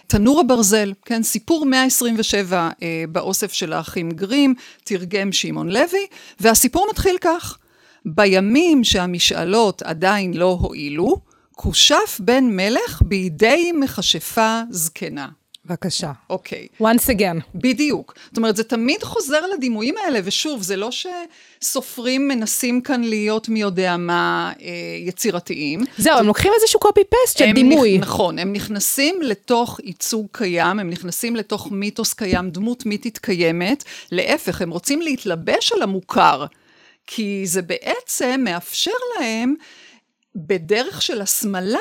תנור 0.07 0.39
הברזל, 0.39 0.93
כן, 1.05 1.23
סיפור 1.23 1.65
127 1.65 2.69
אה, 2.81 3.03
באוסף 3.09 3.53
של 3.53 3.73
האחים 3.73 4.11
גרים, 4.11 4.55
תרגם 4.83 5.31
שמעון 5.31 5.69
לוי, 5.69 6.07
והסיפור 6.39 6.87
מתחיל 6.91 7.17
כך: 7.21 7.57
בימים 8.05 8.83
שהמשאלות 8.83 9.81
עדיין 9.81 10.33
לא 10.33 10.57
הועילו, 10.61 11.17
כושף 11.55 12.19
בן 12.19 12.43
מלך 12.43 13.01
בידי 13.05 13.71
מכשפה 13.79 14.61
זקנה. 14.69 15.27
בבקשה. 15.65 16.11
אוקיי. 16.29 16.67
Okay. 16.79 16.83
once 16.83 17.15
again. 17.17 17.41
בדיוק. 17.55 18.13
זאת 18.27 18.37
אומרת, 18.37 18.55
זה 18.55 18.63
תמיד 18.63 19.03
חוזר 19.03 19.47
לדימויים 19.47 19.95
האלה, 19.97 20.19
ושוב, 20.23 20.61
זה 20.61 20.75
לא 20.75 20.89
שסופרים 21.61 22.27
מנסים 22.27 22.81
כאן 22.81 23.03
להיות 23.03 23.49
מי 23.49 23.61
יודע 23.61 23.97
מה 23.97 24.51
אה, 24.61 24.67
יצירתיים. 24.99 25.83
זהו, 25.97 26.17
הם 26.17 26.27
לוקחים 26.27 26.51
איזשהו 26.55 26.79
copy-paste 26.83 27.37
של 27.37 27.51
דימוי. 27.51 27.97
נכ... 27.97 28.03
נכון, 28.03 28.39
הם 28.39 28.53
נכנסים 28.53 29.21
לתוך 29.21 29.79
ייצוג 29.83 30.27
קיים, 30.31 30.79
הם 30.79 30.89
נכנסים 30.89 31.35
לתוך 31.35 31.71
מיתוס 31.71 32.13
קיים, 32.13 32.49
דמות 32.49 32.85
מיתית 32.85 33.17
קיימת, 33.17 33.83
להפך, 34.11 34.61
הם 34.61 34.69
רוצים 34.69 35.01
להתלבש 35.01 35.71
על 35.71 35.81
המוכר, 35.81 36.45
כי 37.07 37.41
זה 37.45 37.61
בעצם 37.61 38.41
מאפשר 38.43 38.91
להם, 39.19 39.55
בדרך 40.35 41.01
של 41.01 41.21
הסמלה, 41.21 41.79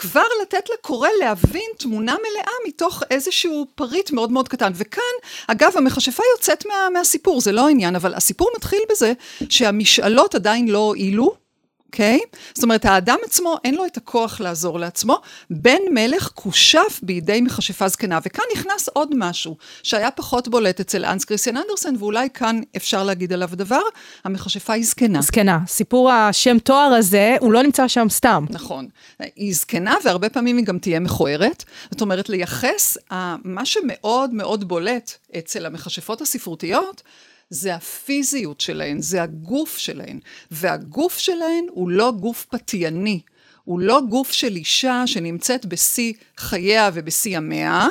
כבר 0.00 0.22
לתת 0.42 0.68
לקורא 0.74 1.08
להבין 1.20 1.70
תמונה 1.78 2.14
מלאה 2.14 2.52
מתוך 2.68 3.02
איזשהו 3.10 3.66
פריט 3.74 4.10
מאוד 4.10 4.32
מאוד 4.32 4.48
קטן. 4.48 4.72
וכאן, 4.74 5.02
אגב, 5.46 5.72
המכשפה 5.76 6.22
יוצאת 6.36 6.66
מה, 6.66 6.74
מהסיפור, 6.92 7.40
זה 7.40 7.52
לא 7.52 7.66
העניין, 7.66 7.96
אבל 7.96 8.14
הסיפור 8.14 8.50
מתחיל 8.56 8.80
בזה 8.90 9.12
שהמשאלות 9.48 10.34
עדיין 10.34 10.68
לא 10.68 10.78
הועילו. 10.78 11.47
אוקיי? 11.88 12.18
Okay? 12.22 12.36
זאת 12.54 12.64
אומרת, 12.64 12.84
האדם 12.84 13.18
עצמו, 13.24 13.56
אין 13.64 13.74
לו 13.74 13.86
את 13.86 13.96
הכוח 13.96 14.40
לעזור 14.40 14.78
לעצמו. 14.78 15.20
בן 15.50 15.78
מלך 15.90 16.30
כושף 16.34 17.00
בידי 17.02 17.40
מכשפה 17.40 17.88
זקנה. 17.88 18.18
וכאן 18.22 18.44
נכנס 18.56 18.88
עוד 18.88 19.14
משהו, 19.16 19.56
שהיה 19.82 20.10
פחות 20.10 20.48
בולט 20.48 20.80
אצל 20.80 21.04
אנס 21.04 21.24
קריסטיאן 21.24 21.56
אנדרסן, 21.56 21.94
ואולי 21.98 22.28
כאן 22.34 22.60
אפשר 22.76 23.04
להגיד 23.04 23.32
עליו 23.32 23.48
דבר, 23.52 23.80
המכשפה 24.24 24.72
היא 24.72 24.84
זקנה. 24.84 25.22
זקנה. 25.22 25.58
סיפור 25.66 26.12
השם 26.12 26.58
תואר 26.58 26.94
הזה, 26.94 27.36
הוא 27.40 27.52
לא 27.52 27.62
נמצא 27.62 27.88
שם 27.88 28.06
סתם. 28.10 28.44
נכון. 28.50 28.88
היא 29.36 29.54
זקנה, 29.54 29.94
והרבה 30.04 30.28
פעמים 30.28 30.56
היא 30.56 30.64
גם 30.64 30.78
תהיה 30.78 31.00
מכוערת. 31.00 31.64
זאת 31.90 32.00
אומרת, 32.00 32.28
לייחס, 32.28 32.98
מה 33.44 33.66
שמאוד 33.66 34.34
מאוד 34.34 34.68
בולט 34.68 35.12
אצל 35.38 35.66
המכשפות 35.66 36.20
הספרותיות, 36.20 37.02
זה 37.50 37.74
הפיזיות 37.74 38.60
שלהן, 38.60 39.00
זה 39.00 39.22
הגוף 39.22 39.78
שלהן. 39.78 40.20
והגוף 40.50 41.18
שלהן 41.18 41.66
הוא 41.70 41.90
לא 41.90 42.12
גוף 42.20 42.46
פתייני, 42.50 43.20
הוא 43.64 43.80
לא 43.80 44.00
גוף 44.08 44.32
של 44.32 44.56
אישה 44.56 45.02
שנמצאת 45.06 45.66
בשיא 45.66 46.12
חייה 46.36 46.90
ובשיא 46.94 47.36
ימיה, 47.36 47.88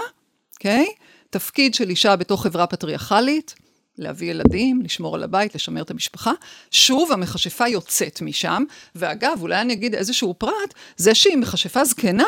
אוקיי? 0.53 0.85
Okay? 0.89 1.03
תפקיד 1.29 1.73
של 1.73 1.89
אישה 1.89 2.15
בתוך 2.15 2.43
חברה 2.43 2.67
פטריארכלית, 2.67 3.55
להביא 3.97 4.31
ילדים, 4.31 4.81
לשמור 4.81 5.15
על 5.15 5.23
הבית, 5.23 5.55
לשמר 5.55 5.81
את 5.81 5.91
המשפחה. 5.91 6.31
שוב, 6.71 7.11
המכשפה 7.11 7.67
יוצאת 7.67 8.21
משם, 8.21 8.63
ואגב, 8.95 9.37
אולי 9.41 9.61
אני 9.61 9.73
אגיד 9.73 9.95
איזשהו 9.95 10.33
פרט, 10.33 10.73
זה 10.97 11.15
שהיא 11.15 11.37
מכשפה 11.37 11.85
זקנה, 11.85 12.23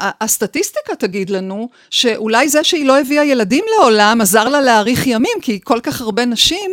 הסטטיסטיקה 0.00 0.96
תגיד 0.96 1.30
לנו 1.30 1.68
שאולי 1.90 2.48
זה 2.48 2.64
שהיא 2.64 2.86
לא 2.86 3.00
הביאה 3.00 3.24
ילדים 3.24 3.64
לעולם 3.78 4.20
עזר 4.20 4.48
לה 4.48 4.60
להאריך 4.60 5.06
ימים, 5.06 5.38
כי 5.42 5.60
כל 5.64 5.80
כך 5.82 6.00
הרבה 6.00 6.24
נשים 6.24 6.70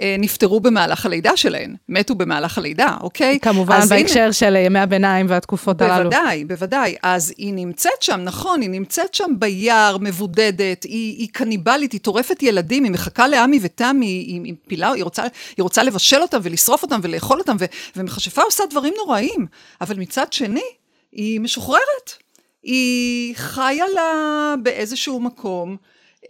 אה, 0.00 0.16
נפטרו 0.18 0.60
במהלך 0.60 1.06
הלידה 1.06 1.36
שלהן, 1.36 1.74
מתו 1.88 2.14
במהלך 2.14 2.58
הלידה, 2.58 2.96
אוקיי? 3.00 3.38
כמובן, 3.42 3.80
בהקשר 3.88 4.20
הנה, 4.20 4.32
של 4.32 4.56
ימי 4.56 4.78
הביניים 4.78 5.26
והתקופות 5.28 5.76
בוודאי, 5.76 5.96
הללו. 5.96 6.10
בוודאי, 6.10 6.44
בוודאי. 6.44 6.94
אז 7.02 7.34
היא 7.38 7.54
נמצאת 7.54 8.02
שם, 8.02 8.20
נכון, 8.20 8.60
היא 8.60 8.70
נמצאת 8.70 9.14
שם 9.14 9.32
ביער, 9.38 9.96
מבודדת, 10.00 10.84
היא, 10.84 11.18
היא 11.18 11.28
קניבלית, 11.32 11.92
היא 11.92 12.00
טורפת 12.00 12.42
ילדים, 12.42 12.84
היא 12.84 12.92
מחכה 12.92 13.28
לעמי 13.28 13.58
ותמי, 13.62 14.06
היא, 14.06 14.40
היא 14.44 14.54
פילה, 14.66 14.92
היא 14.92 15.04
רוצה, 15.04 15.22
היא 15.56 15.62
רוצה 15.62 15.82
לבשל 15.82 16.22
אותם 16.22 16.38
ולשרוף 16.42 16.82
אותם 16.82 17.00
ולאכול 17.02 17.38
אותם, 17.38 17.56
ו, 17.60 17.64
ומכשפה 17.96 18.42
עושה 18.42 18.64
דברים 18.70 18.94
נוראים, 18.96 19.46
אבל 19.80 19.96
מצד 19.98 20.32
שני, 20.32 20.64
היא 21.12 21.40
משוחררת. 21.40 22.23
היא 22.64 23.34
חיה 23.36 23.84
לה 23.94 24.54
באיזשהו 24.62 25.20
מקום, 25.20 25.76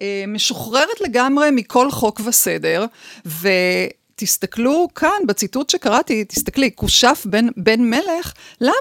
אה, 0.02 0.24
משוחררת 0.28 1.00
לגמרי 1.00 1.50
מכל 1.50 1.90
חוק 1.90 2.20
וסדר, 2.24 2.86
ו... 3.26 3.48
תסתכלו 4.16 4.88
כאן, 4.94 5.26
בציטוט 5.26 5.70
שקראתי, 5.70 6.24
תסתכלי, 6.24 6.70
כושף 6.74 7.22
בן, 7.24 7.46
בן 7.56 7.80
מלך, 7.80 8.32
למה? 8.60 8.72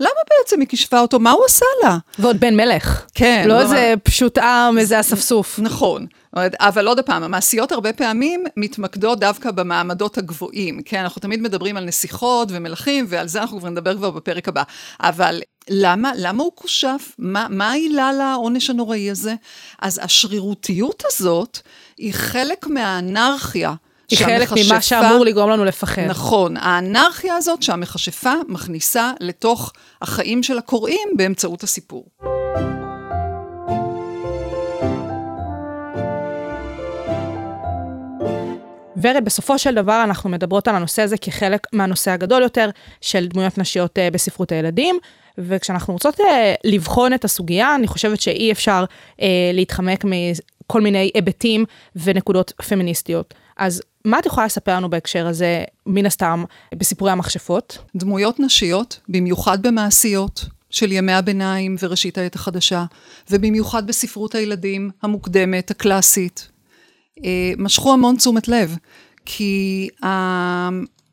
למה 0.00 0.10
בעצם 0.30 0.60
היא 0.60 0.68
כישפה 0.68 1.00
אותו? 1.00 1.18
מה 1.18 1.30
הוא 1.30 1.44
עשה 1.44 1.66
לה? 1.82 1.96
ועוד 2.18 2.40
בן 2.40 2.56
מלך. 2.56 3.06
כן. 3.14 3.44
לא 3.48 3.60
איזה 3.60 3.94
פשוט 4.02 4.38
עם, 4.38 4.78
איזה 4.78 5.00
אספסוף. 5.00 5.58
נכון. 5.58 6.06
אבל 6.36 6.86
עוד 6.86 7.00
פעם, 7.00 7.22
המעשיות 7.22 7.72
הרבה 7.72 7.92
פעמים 7.92 8.44
מתמקדות 8.56 9.20
דווקא 9.20 9.50
במעמדות 9.50 10.18
הגבוהים, 10.18 10.82
כן? 10.84 11.00
אנחנו 11.00 11.20
תמיד 11.20 11.42
מדברים 11.42 11.76
על 11.76 11.84
נסיכות 11.84 12.48
ומלכים, 12.50 13.06
ועל 13.08 13.28
זה 13.28 13.40
אנחנו 13.40 13.58
כבר 13.58 13.68
נדבר 13.68 13.96
כבר 13.96 14.10
בפרק 14.10 14.48
הבא. 14.48 14.62
אבל 15.00 15.40
למה, 15.68 16.12
למה 16.16 16.42
הוא 16.42 16.52
כושף? 16.54 17.14
מה, 17.18 17.46
מה 17.50 17.70
העילה 17.70 18.12
לעונש 18.12 18.70
הנוראי 18.70 19.10
הזה? 19.10 19.34
אז 19.82 20.00
השרירותיות 20.02 21.02
הזאת 21.06 21.58
היא 21.98 22.12
חלק 22.14 22.66
מהאנרכיה. 22.66 23.74
היא 24.10 24.18
חלק 24.18 24.48
ממה 24.52 24.80
שאמור 24.80 25.24
לגרום 25.24 25.50
לנו 25.50 25.64
לפחד. 25.64 26.02
נכון, 26.02 26.56
האנרכיה 26.56 27.36
הזאת 27.36 27.62
שהמכשפה 27.62 28.32
מכניסה 28.48 29.12
לתוך 29.20 29.72
החיים 30.02 30.42
של 30.42 30.58
הקוראים 30.58 31.08
באמצעות 31.16 31.62
הסיפור. 31.62 32.04
ורד, 39.04 39.24
בסופו 39.24 39.58
של 39.58 39.74
דבר 39.74 40.04
אנחנו 40.04 40.30
מדברות 40.30 40.68
על 40.68 40.76
הנושא 40.76 41.02
הזה 41.02 41.16
כחלק 41.16 41.66
מהנושא 41.72 42.10
הגדול 42.10 42.42
יותר 42.42 42.70
של 43.00 43.26
דמויות 43.26 43.58
נשיות 43.58 43.98
אה, 43.98 44.08
בספרות 44.10 44.52
הילדים, 44.52 44.98
וכשאנחנו 45.38 45.92
רוצות 45.92 46.20
אה, 46.20 46.54
לבחון 46.64 47.14
את 47.14 47.24
הסוגיה, 47.24 47.74
אני 47.74 47.86
חושבת 47.86 48.20
שאי 48.20 48.52
אפשר 48.52 48.84
אה, 49.20 49.50
להתחמק 49.52 50.04
כל 50.66 50.80
מיני 50.80 51.10
היבטים 51.14 51.64
ונקודות 51.96 52.52
פמיניסטיות. 52.68 53.34
אז 53.56 53.82
מה 54.04 54.18
את 54.18 54.26
יכולה 54.26 54.46
לספר 54.46 54.76
לנו 54.76 54.90
בהקשר 54.90 55.26
הזה, 55.26 55.64
מן 55.86 56.06
הסתם, 56.06 56.44
בסיפורי 56.74 57.10
המכשפות? 57.10 57.78
דמויות 57.96 58.40
נשיות, 58.40 59.00
במיוחד 59.08 59.66
במעשיות, 59.66 60.44
של 60.70 60.92
ימי 60.92 61.12
הביניים 61.12 61.76
וראשית 61.82 62.18
העת 62.18 62.34
החדשה, 62.34 62.84
ובמיוחד 63.30 63.86
בספרות 63.86 64.34
הילדים 64.34 64.90
המוקדמת, 65.02 65.70
הקלאסית, 65.70 66.48
משכו 67.58 67.92
המון 67.92 68.16
תשומת 68.16 68.48
לב, 68.48 68.76
כי 69.24 69.88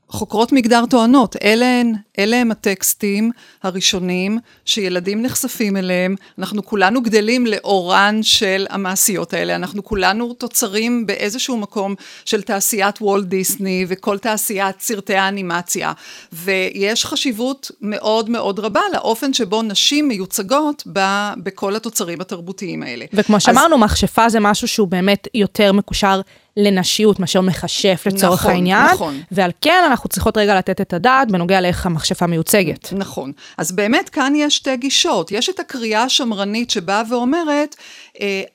חוקרות 0.09 0.51
מגדר 0.51 0.83
טוענות, 0.89 1.35
אלה 1.43 1.65
הן, 1.65 1.93
אלה 2.23 2.37
הם 2.37 2.51
הטקסטים 2.51 3.31
הראשונים 3.63 4.39
שילדים 4.65 5.21
נחשפים 5.21 5.77
אליהם, 5.77 6.15
אנחנו 6.39 6.65
כולנו 6.65 7.01
גדלים 7.01 7.45
לאורן 7.45 8.19
של 8.21 8.65
המעשיות 8.69 9.33
האלה, 9.33 9.55
אנחנו 9.55 9.83
כולנו 9.83 10.33
תוצרים 10.33 11.05
באיזשהו 11.05 11.57
מקום 11.57 11.95
של 12.25 12.41
תעשיית 12.41 13.01
וולט 13.01 13.25
דיסני 13.25 13.85
וכל 13.87 14.17
תעשיית 14.17 14.81
סרטי 14.81 15.15
האנימציה, 15.15 15.93
ויש 16.33 17.05
חשיבות 17.05 17.71
מאוד 17.81 18.29
מאוד 18.29 18.59
רבה 18.59 18.81
לאופן 18.93 19.33
שבו 19.33 19.61
נשים 19.61 20.07
מיוצגות 20.07 20.83
ב, 20.93 20.99
בכל 21.37 21.75
התוצרים 21.75 22.21
התרבותיים 22.21 22.83
האלה. 22.83 23.05
וכמו 23.13 23.39
שאמרנו, 23.39 23.75
אז... 23.75 23.81
מכשפה 23.81 24.29
זה 24.29 24.39
משהו 24.39 24.67
שהוא 24.67 24.87
באמת 24.87 25.27
יותר 25.33 25.71
מקושר 25.71 26.21
לנשיות 26.57 27.19
מאשר 27.19 27.41
מכשף 27.41 28.03
לצורך 28.05 28.39
נכון, 28.39 28.51
העניין. 28.51 28.85
נכון. 28.93 29.21
ועל 29.31 29.51
כן 29.61 29.83
אנחנו 29.87 30.09
צריכות 30.09 30.37
רגע 30.37 30.57
לתת 30.57 30.81
את 30.81 30.93
הדעת 30.93 31.31
בנוגע 31.31 31.61
לאיך 31.61 31.85
המכשפה 32.11 32.27
מיוצגת. 32.27 32.93
נכון. 32.93 33.31
אז 33.57 33.71
באמת 33.71 34.09
כאן 34.09 34.33
יש 34.35 34.55
שתי 34.55 34.77
גישות. 34.77 35.31
יש 35.31 35.49
את 35.49 35.59
הקריאה 35.59 36.03
השמרנית 36.03 36.69
שבאה 36.69 37.03
ואומרת, 37.09 37.75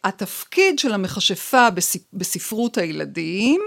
התפקיד 0.04 0.78
של 0.78 0.92
המכשפה 0.92 1.68
בספרות 2.12 2.78
הילדים 2.78 3.60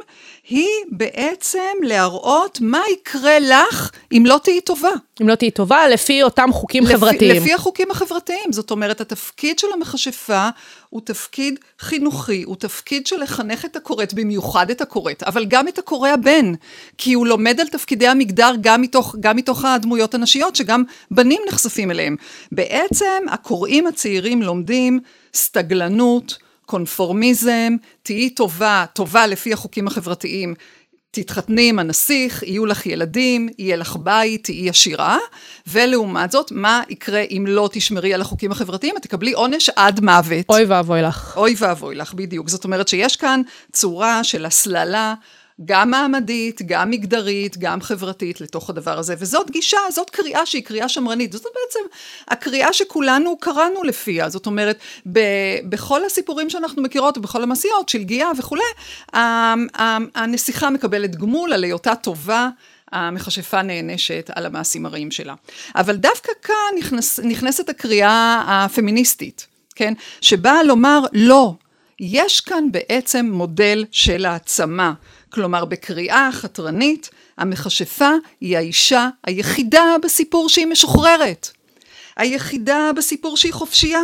היא 0.49 0.67
בעצם 0.91 1.59
להראות 1.81 2.57
מה 2.61 2.81
יקרה 2.93 3.39
לך 3.39 3.91
אם 4.11 4.23
לא 4.25 4.39
תהיי 4.43 4.61
טובה. 4.61 4.89
אם 5.21 5.29
לא 5.29 5.35
תהיי 5.35 5.51
טובה, 5.51 5.87
לפי 5.87 6.23
אותם 6.23 6.49
חוקים 6.51 6.83
לפי, 6.83 6.93
חברתיים. 6.93 7.41
לפי 7.41 7.53
החוקים 7.53 7.91
החברתיים. 7.91 8.51
זאת 8.51 8.71
אומרת, 8.71 9.01
התפקיד 9.01 9.59
של 9.59 9.67
המכשפה 9.73 10.49
הוא 10.89 11.01
תפקיד 11.03 11.59
חינוכי, 11.79 12.43
הוא 12.43 12.55
תפקיד 12.55 13.07
של 13.07 13.21
לחנך 13.21 13.65
את 13.65 13.75
הקוראת, 13.75 14.13
במיוחד 14.13 14.69
את 14.69 14.81
הקוראת, 14.81 15.23
אבל 15.23 15.45
גם 15.45 15.67
את 15.67 15.77
הקורא 15.77 16.09
הבן, 16.09 16.51
כי 16.97 17.13
הוא 17.13 17.27
לומד 17.27 17.59
על 17.59 17.67
תפקידי 17.67 18.07
המגדר 18.07 18.51
גם 18.61 18.81
מתוך, 18.81 19.15
גם 19.19 19.35
מתוך 19.35 19.65
הדמויות 19.65 20.13
הנשיות, 20.13 20.55
שגם 20.55 20.83
בנים 21.11 21.41
נחשפים 21.47 21.91
אליהם. 21.91 22.15
בעצם 22.51 23.25
הקוראים 23.29 23.87
הצעירים 23.87 24.41
לומדים 24.41 24.99
סטגלנות, 25.33 26.37
קונפורמיזם, 26.65 27.75
תהיי 28.03 28.29
טובה, 28.29 28.85
טובה 28.93 29.27
לפי 29.27 29.53
החוקים 29.53 29.87
החברתיים, 29.87 30.53
תתחתני 31.11 31.69
עם 31.69 31.79
הנסיך, 31.79 32.43
יהיו 32.43 32.65
לך 32.65 32.85
ילדים, 32.85 33.49
יהיה 33.59 33.75
לך 33.75 33.95
בית, 33.95 34.43
תהיי 34.43 34.69
עשירה, 34.69 35.17
ולעומת 35.67 36.31
זאת, 36.31 36.51
מה 36.51 36.81
יקרה 36.89 37.21
אם 37.21 37.45
לא 37.47 37.69
תשמרי 37.71 38.13
על 38.13 38.21
החוקים 38.21 38.51
החברתיים? 38.51 38.97
את 38.97 39.01
תקבלי 39.01 39.31
עונש 39.31 39.69
עד 39.75 39.99
מוות. 39.99 40.45
אוי 40.49 40.65
ואבוי 40.65 41.01
לך. 41.01 41.33
אוי 41.37 41.55
ואבוי 41.57 41.95
לך, 41.95 42.13
בדיוק. 42.13 42.49
זאת 42.49 42.63
אומרת 42.63 42.87
שיש 42.87 43.15
כאן 43.15 43.41
צורה 43.71 44.23
של 44.23 44.45
הסללה. 44.45 45.13
גם 45.65 45.91
מעמדית, 45.91 46.61
גם 46.65 46.89
מגדרית, 46.89 47.57
גם 47.57 47.81
חברתית 47.81 48.41
לתוך 48.41 48.69
הדבר 48.69 48.99
הזה, 48.99 49.15
וזאת 49.19 49.51
גישה, 49.51 49.77
זאת 49.91 50.09
קריאה 50.09 50.45
שהיא 50.45 50.63
קריאה 50.63 50.89
שמרנית, 50.89 51.31
זאת 51.31 51.43
בעצם 51.43 51.79
הקריאה 52.27 52.73
שכולנו 52.73 53.37
קראנו 53.37 53.83
לפיה, 53.83 54.29
זאת 54.29 54.45
אומרת, 54.45 54.79
ב- 55.11 55.59
בכל 55.69 56.05
הסיפורים 56.05 56.49
שאנחנו 56.49 56.81
מכירות, 56.81 57.17
ובכל 57.17 57.43
המעשיות, 57.43 57.89
שלגיה 57.89 58.31
וכולי, 58.37 58.61
הנסיכה 60.15 60.69
מקבלת 60.69 61.15
גמול 61.15 61.53
על 61.53 61.63
היותה 61.63 61.95
טובה. 61.95 62.49
המכשפה 62.91 63.61
נענשת 63.61 64.29
על 64.35 64.45
המעשים 64.45 64.85
הרעים 64.85 65.11
שלה. 65.11 65.33
אבל 65.75 65.95
דווקא 65.95 66.31
כאן 66.41 66.79
נכנס, 66.79 67.19
נכנסת 67.19 67.69
הקריאה 67.69 68.43
הפמיניסטית, 68.47 69.47
כן? 69.75 69.93
שבאה 70.21 70.63
לומר, 70.63 70.99
לא, 71.13 71.53
יש 71.99 72.39
כאן 72.39 72.71
בעצם 72.71 73.29
מודל 73.31 73.85
של 73.91 74.25
העצמה. 74.25 74.93
כלומר, 75.29 75.65
בקריאה 75.65 76.29
חתרנית, 76.31 77.09
המכשפה 77.37 78.09
היא 78.41 78.57
האישה 78.57 79.09
היחידה 79.23 79.95
בסיפור 80.03 80.49
שהיא 80.49 80.67
משוחררת. 80.67 81.49
היחידה 82.15 82.91
בסיפור 82.95 83.37
שהיא 83.37 83.53
חופשייה. 83.53 84.01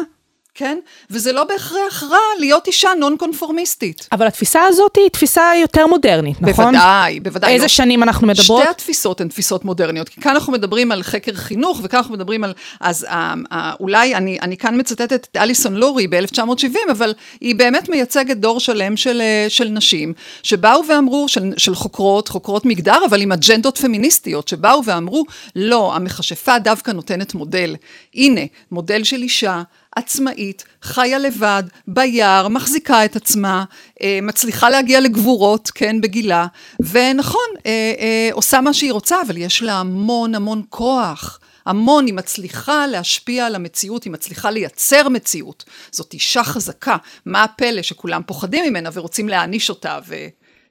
כן? 0.55 0.77
וזה 1.09 1.31
לא 1.31 1.43
בהכרח 1.43 2.03
רע 2.03 2.17
להיות 2.39 2.67
אישה 2.67 2.89
נון 2.99 3.17
קונפורמיסטית. 3.17 4.07
אבל 4.11 4.27
התפיסה 4.27 4.61
הזאת 4.67 4.95
היא 4.95 5.09
תפיסה 5.09 5.51
יותר 5.61 5.87
מודרנית, 5.87 6.41
נכון? 6.41 6.65
בוודאי, 6.65 7.19
בוודאי. 7.19 7.53
איזה 7.53 7.63
לא. 7.63 7.67
שנים 7.67 8.03
אנחנו 8.03 8.27
מדברות? 8.27 8.61
שתי 8.61 8.71
התפיסות 8.71 9.21
הן 9.21 9.27
תפיסות 9.27 9.65
מודרניות, 9.65 10.09
כי 10.09 10.21
כאן 10.21 10.31
אנחנו 10.31 10.53
מדברים 10.53 10.91
על 10.91 11.03
חקר 11.03 11.33
חינוך, 11.33 11.79
וכאן 11.83 11.97
אנחנו 11.97 12.13
מדברים 12.13 12.43
על, 12.43 12.53
אז 12.79 13.03
אה, 13.03 13.33
אה, 13.51 13.73
אולי, 13.79 14.15
אני, 14.15 14.37
אני 14.41 14.57
כאן 14.57 14.79
מצטטת 14.79 15.13
את 15.13 15.37
אליסון 15.37 15.75
לורי 15.75 16.07
ב-1970, 16.07 16.91
אבל 16.91 17.13
היא 17.41 17.55
באמת 17.55 17.89
מייצגת 17.89 18.37
דור 18.37 18.59
שלם 18.59 18.97
של, 18.97 19.21
אה, 19.21 19.45
של 19.49 19.67
נשים, 19.67 20.13
שבאו 20.43 20.81
ואמרו, 20.87 21.27
של, 21.27 21.53
של 21.57 21.75
חוקרות, 21.75 22.27
חוקרות 22.27 22.65
מגדר, 22.65 23.05
אבל 23.09 23.21
עם 23.21 23.31
אג'נדות 23.31 23.77
פמיניסטיות, 23.77 24.47
שבאו 24.47 24.85
ואמרו, 24.85 25.25
לא, 25.55 25.95
המכשפה 25.95 26.59
דווקא 26.59 26.91
נותנת 26.91 27.33
מודל. 27.33 27.75
הנה, 28.13 28.41
מודל 28.71 29.03
של 29.03 29.21
אישה. 29.21 29.61
עצמאית, 29.95 30.63
חיה 30.81 31.19
לבד, 31.19 31.63
ביער, 31.88 32.47
מחזיקה 32.47 33.05
את 33.05 33.15
עצמה, 33.15 33.63
אה, 34.01 34.19
מצליחה 34.21 34.69
להגיע 34.69 34.99
לגבורות, 34.99 35.71
כן, 35.75 36.01
בגילה, 36.01 36.47
ונכון, 36.79 37.49
אה, 37.65 37.71
אה, 37.99 38.29
עושה 38.31 38.62
מה 38.62 38.73
שהיא 38.73 38.91
רוצה, 38.91 39.21
אבל 39.27 39.38
יש 39.38 39.63
לה 39.63 39.73
המון 39.73 40.36
המון 40.36 40.62
כוח. 40.69 41.39
המון, 41.65 42.05
היא 42.05 42.13
מצליחה 42.13 42.88
להשפיע 42.88 43.45
על 43.45 43.55
המציאות, 43.55 44.03
היא 44.03 44.13
מצליחה 44.13 44.51
לייצר 44.51 45.10
מציאות. 45.10 45.63
זאת 45.91 46.13
אישה 46.13 46.43
חזקה, 46.43 46.97
מה 47.25 47.43
הפלא 47.43 47.81
שכולם 47.81 48.21
פוחדים 48.25 48.65
ממנה 48.65 48.89
ורוצים 48.93 49.29
להעניש 49.29 49.69
אותה 49.69 49.99
ו... 50.08 50.15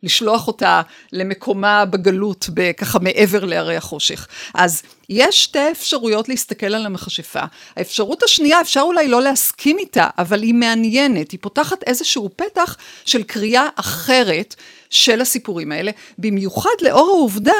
לשלוח 0.04 0.46
אותה 0.46 0.82
למקומה 1.12 1.84
בגלות, 1.84 2.48
ככה 2.76 2.98
מעבר 2.98 3.44
להרי 3.44 3.76
החושך. 3.76 4.26
אז 4.54 4.82
יש 5.08 5.44
שתי 5.44 5.70
אפשרויות 5.70 6.28
להסתכל 6.28 6.74
על 6.74 6.86
המכשפה. 6.86 7.42
האפשרות 7.76 8.22
השנייה, 8.22 8.60
אפשר 8.60 8.80
אולי 8.80 9.08
לא 9.08 9.22
להסכים 9.22 9.78
איתה, 9.78 10.08
אבל 10.18 10.42
היא 10.42 10.54
מעניינת, 10.54 11.30
היא 11.30 11.38
פותחת 11.42 11.82
איזשהו 11.82 12.30
פתח 12.36 12.76
של 13.04 13.22
קריאה 13.22 13.68
אחרת 13.76 14.54
של 14.90 15.20
הסיפורים 15.20 15.72
האלה, 15.72 15.90
במיוחד 16.18 16.80
לאור 16.82 17.08
העובדה 17.08 17.52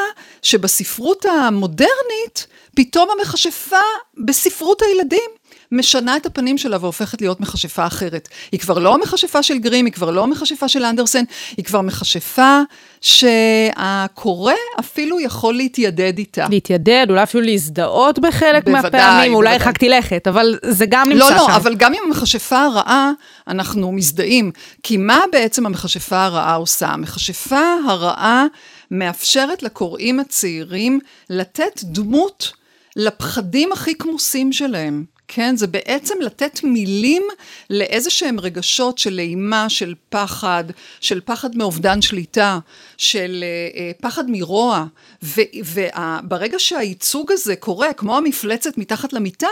שבספרות 0.42 1.24
המודרנית, 1.24 2.46
פתאום 2.76 3.09
המכשפה 3.18 3.76
בספרות 4.24 4.83
הילדים 4.83 5.30
משנה 5.74 6.16
את 6.16 6.26
הפנים 6.26 6.58
שלה 6.58 6.76
והופכת 6.80 7.20
להיות 7.20 7.40
מכשפה 7.40 7.87
אחרת. 7.87 8.28
היא 8.52 8.60
כבר 8.60 8.78
לא 8.78 8.94
המכשפה 8.94 9.42
של 9.42 9.58
גרים, 9.58 9.84
היא 9.84 9.92
כבר 9.92 10.10
לא 10.10 10.22
המכשפה 10.22 10.68
של 10.68 10.84
אנדרסן, 10.84 11.24
היא 11.56 11.64
כבר 11.64 11.80
מכשפה 11.80 12.60
שהקורא 13.00 14.52
אפילו 14.80 15.20
יכול 15.20 15.54
להתיידד 15.54 16.18
איתה. 16.18 16.46
להתיידד, 16.50 17.06
אולי 17.08 17.22
אפילו 17.22 17.44
להזדהות 17.44 18.18
בחלק 18.18 18.64
בוודאי, 18.64 18.72
מהפעמים, 18.72 18.92
בוודאי. 18.92 19.34
אולי 19.34 19.50
הרחקתי 19.50 19.88
לכת, 19.88 20.28
אבל 20.28 20.58
זה 20.64 20.87
גם 20.88 21.08
נמצא 21.08 21.24
לא, 21.24 21.30
לא 21.30 21.37
שם. 21.37 21.42
לא, 21.42 21.48
לא, 21.48 21.56
אבל 21.56 21.74
גם 21.74 21.92
עם 21.92 22.00
המכשפה 22.06 22.62
הרעה, 22.62 23.10
אנחנו 23.48 23.92
מזדהים. 23.92 24.50
כי 24.82 24.96
מה 24.96 25.20
בעצם 25.32 25.66
המכשפה 25.66 26.24
הרעה 26.24 26.54
עושה? 26.54 26.88
המכשפה 26.88 27.74
הרעה 27.88 28.44
מאפשרת 28.90 29.62
לקוראים 29.62 30.20
הצעירים 30.20 31.00
לתת 31.30 31.80
דמות 31.82 32.52
לפחדים 32.96 33.72
הכי 33.72 33.94
כמוסים 33.98 34.52
שלהם. 34.52 35.13
כן? 35.28 35.56
זה 35.56 35.66
בעצם 35.66 36.14
לתת 36.20 36.60
מילים 36.64 37.22
לאיזה 37.70 38.10
שהם 38.10 38.40
רגשות 38.40 38.98
של 38.98 39.18
אימה, 39.18 39.68
של 39.68 39.94
פחד, 40.08 40.64
של 41.00 41.20
פחד 41.24 41.56
מאובדן 41.56 42.02
שליטה, 42.02 42.58
של 42.96 43.44
אה, 43.44 43.80
אה 43.80 43.90
פחד 44.00 44.24
מרוע. 44.28 44.84
וברגע 45.22 46.58
שהייצוג 46.58 47.32
הזה 47.32 47.56
קורה, 47.56 47.92
כמו 47.92 48.16
המפלצת 48.16 48.78
מתחת 48.78 49.12
למיטה, 49.12 49.46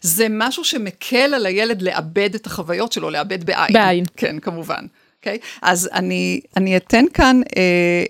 זה 0.00 0.26
משהו 0.30 0.64
שמקל 0.64 1.34
על 1.34 1.46
הילד 1.46 1.82
לאבד 1.82 2.34
את 2.34 2.46
החוויות 2.46 2.92
שלו, 2.92 3.10
לאבד 3.10 3.44
בעין. 3.44 3.72
בעין. 3.72 4.04
כן, 4.16 4.38
כמובן. 4.38 4.86
אוקיי? 5.26 5.38
Okay? 5.42 5.58
אז 5.62 5.88
אני, 5.92 6.40
אני 6.56 6.76
אתן 6.76 7.04
כאן 7.14 7.40
אה, 7.56 7.62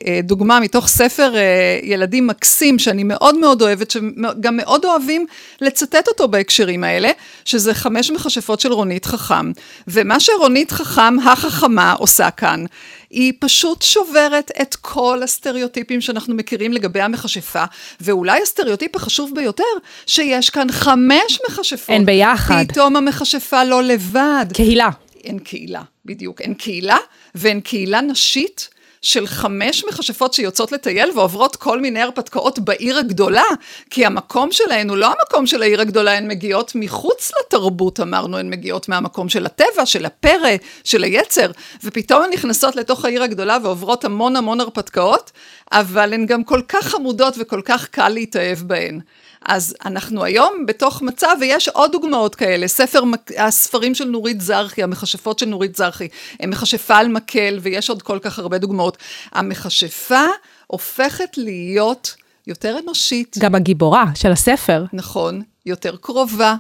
אה, 0.06 0.20
דוגמה 0.22 0.60
מתוך 0.60 0.88
ספר 0.88 1.36
אה, 1.36 1.78
ילדים 1.82 2.26
מקסים, 2.26 2.78
שאני 2.78 3.04
מאוד 3.04 3.38
מאוד 3.38 3.62
אוהבת, 3.62 3.90
שגם 3.90 4.56
מאוד 4.56 4.84
אוהבים 4.84 5.26
לצטט 5.60 6.08
אותו 6.08 6.28
בהקשרים 6.28 6.84
האלה, 6.84 7.10
שזה 7.44 7.74
חמש 7.74 8.10
מכשפות 8.10 8.60
של 8.60 8.72
רונית 8.72 9.06
חכם. 9.06 9.52
ומה 9.88 10.20
שרונית 10.20 10.70
חכם, 10.70 11.18
החכמה, 11.26 11.92
עושה 11.92 12.30
כאן, 12.30 12.64
היא 13.10 13.32
פשוט 13.40 13.82
שוברת 13.82 14.50
את 14.62 14.74
כל 14.74 15.20
הסטריאוטיפים 15.22 16.00
שאנחנו 16.00 16.34
מכירים 16.34 16.72
לגבי 16.72 17.00
המכשפה, 17.00 17.64
ואולי 18.00 18.42
הסטריאוטיפ 18.42 18.96
החשוב 18.96 19.32
ביותר, 19.34 19.64
שיש 20.06 20.50
כאן 20.50 20.66
חמש 20.72 21.38
מכשפות. 21.48 21.96
הן 21.96 22.04
ביחד. 22.06 22.64
פתאום 22.68 22.96
המכשפה 22.96 23.64
לא 23.64 23.82
לבד. 23.82 24.46
קהילה. 24.52 24.88
אין 25.26 25.38
קהילה, 25.38 25.82
בדיוק, 26.04 26.40
אין 26.40 26.54
קהילה, 26.54 26.96
ואין 27.34 27.60
קהילה 27.60 28.00
נשית 28.00 28.68
של 29.02 29.26
חמש 29.26 29.84
מכשפות 29.84 30.32
שיוצאות 30.32 30.72
לטייל 30.72 31.10
ועוברות 31.14 31.56
כל 31.56 31.80
מיני 31.80 32.02
הרפתקאות 32.02 32.58
בעיר 32.58 32.98
הגדולה, 32.98 33.42
כי 33.90 34.06
המקום 34.06 34.52
שלהן 34.52 34.90
הוא 34.90 34.96
לא 34.96 35.06
המקום 35.06 35.46
של 35.46 35.62
העיר 35.62 35.80
הגדולה, 35.80 36.16
הן 36.16 36.28
מגיעות 36.28 36.72
מחוץ 36.74 37.32
לתרבות, 37.40 38.00
אמרנו, 38.00 38.38
הן 38.38 38.50
מגיעות 38.50 38.88
מהמקום 38.88 39.28
של 39.28 39.46
הטבע, 39.46 39.86
של 39.86 40.06
הפרא, 40.06 40.50
של 40.84 41.02
היצר, 41.02 41.50
ופתאום 41.84 42.22
הן 42.22 42.30
נכנסות 42.32 42.76
לתוך 42.76 43.04
העיר 43.04 43.22
הגדולה 43.22 43.58
ועוברות 43.62 44.04
המון 44.04 44.36
המון 44.36 44.60
הרפתקאות, 44.60 45.32
אבל 45.72 46.12
הן 46.12 46.26
גם 46.26 46.44
כל 46.44 46.60
כך 46.68 46.88
חמודות 46.88 47.34
וכל 47.38 47.60
כך 47.64 47.88
קל 47.88 48.08
להתאהב 48.08 48.58
בהן. 48.58 49.00
אז 49.48 49.74
אנחנו 49.84 50.24
היום 50.24 50.66
בתוך 50.66 51.02
מצב, 51.02 51.36
ויש 51.40 51.68
עוד 51.68 51.92
דוגמאות 51.92 52.34
כאלה, 52.34 52.68
ספר, 52.68 53.00
הספרים 53.38 53.94
של 53.94 54.04
נורית 54.04 54.40
זרחי, 54.40 54.82
המכשפות 54.82 55.38
של 55.38 55.46
נורית 55.46 55.76
זרחי, 55.76 56.08
הם 56.40 56.50
מכשפה 56.50 56.96
על 56.96 57.08
מקל, 57.08 57.58
ויש 57.62 57.90
עוד 57.90 58.02
כל 58.02 58.18
כך 58.22 58.38
הרבה 58.38 58.58
דוגמאות. 58.58 58.96
המכשפה 59.32 60.24
הופכת 60.66 61.36
להיות 61.36 62.14
יותר 62.46 62.78
אנושית. 62.84 63.36
גם 63.38 63.54
הגיבורה 63.54 64.04
של 64.14 64.32
הספר. 64.32 64.84
נכון, 64.92 65.42
יותר 65.66 65.96
קרובה, 65.96 66.54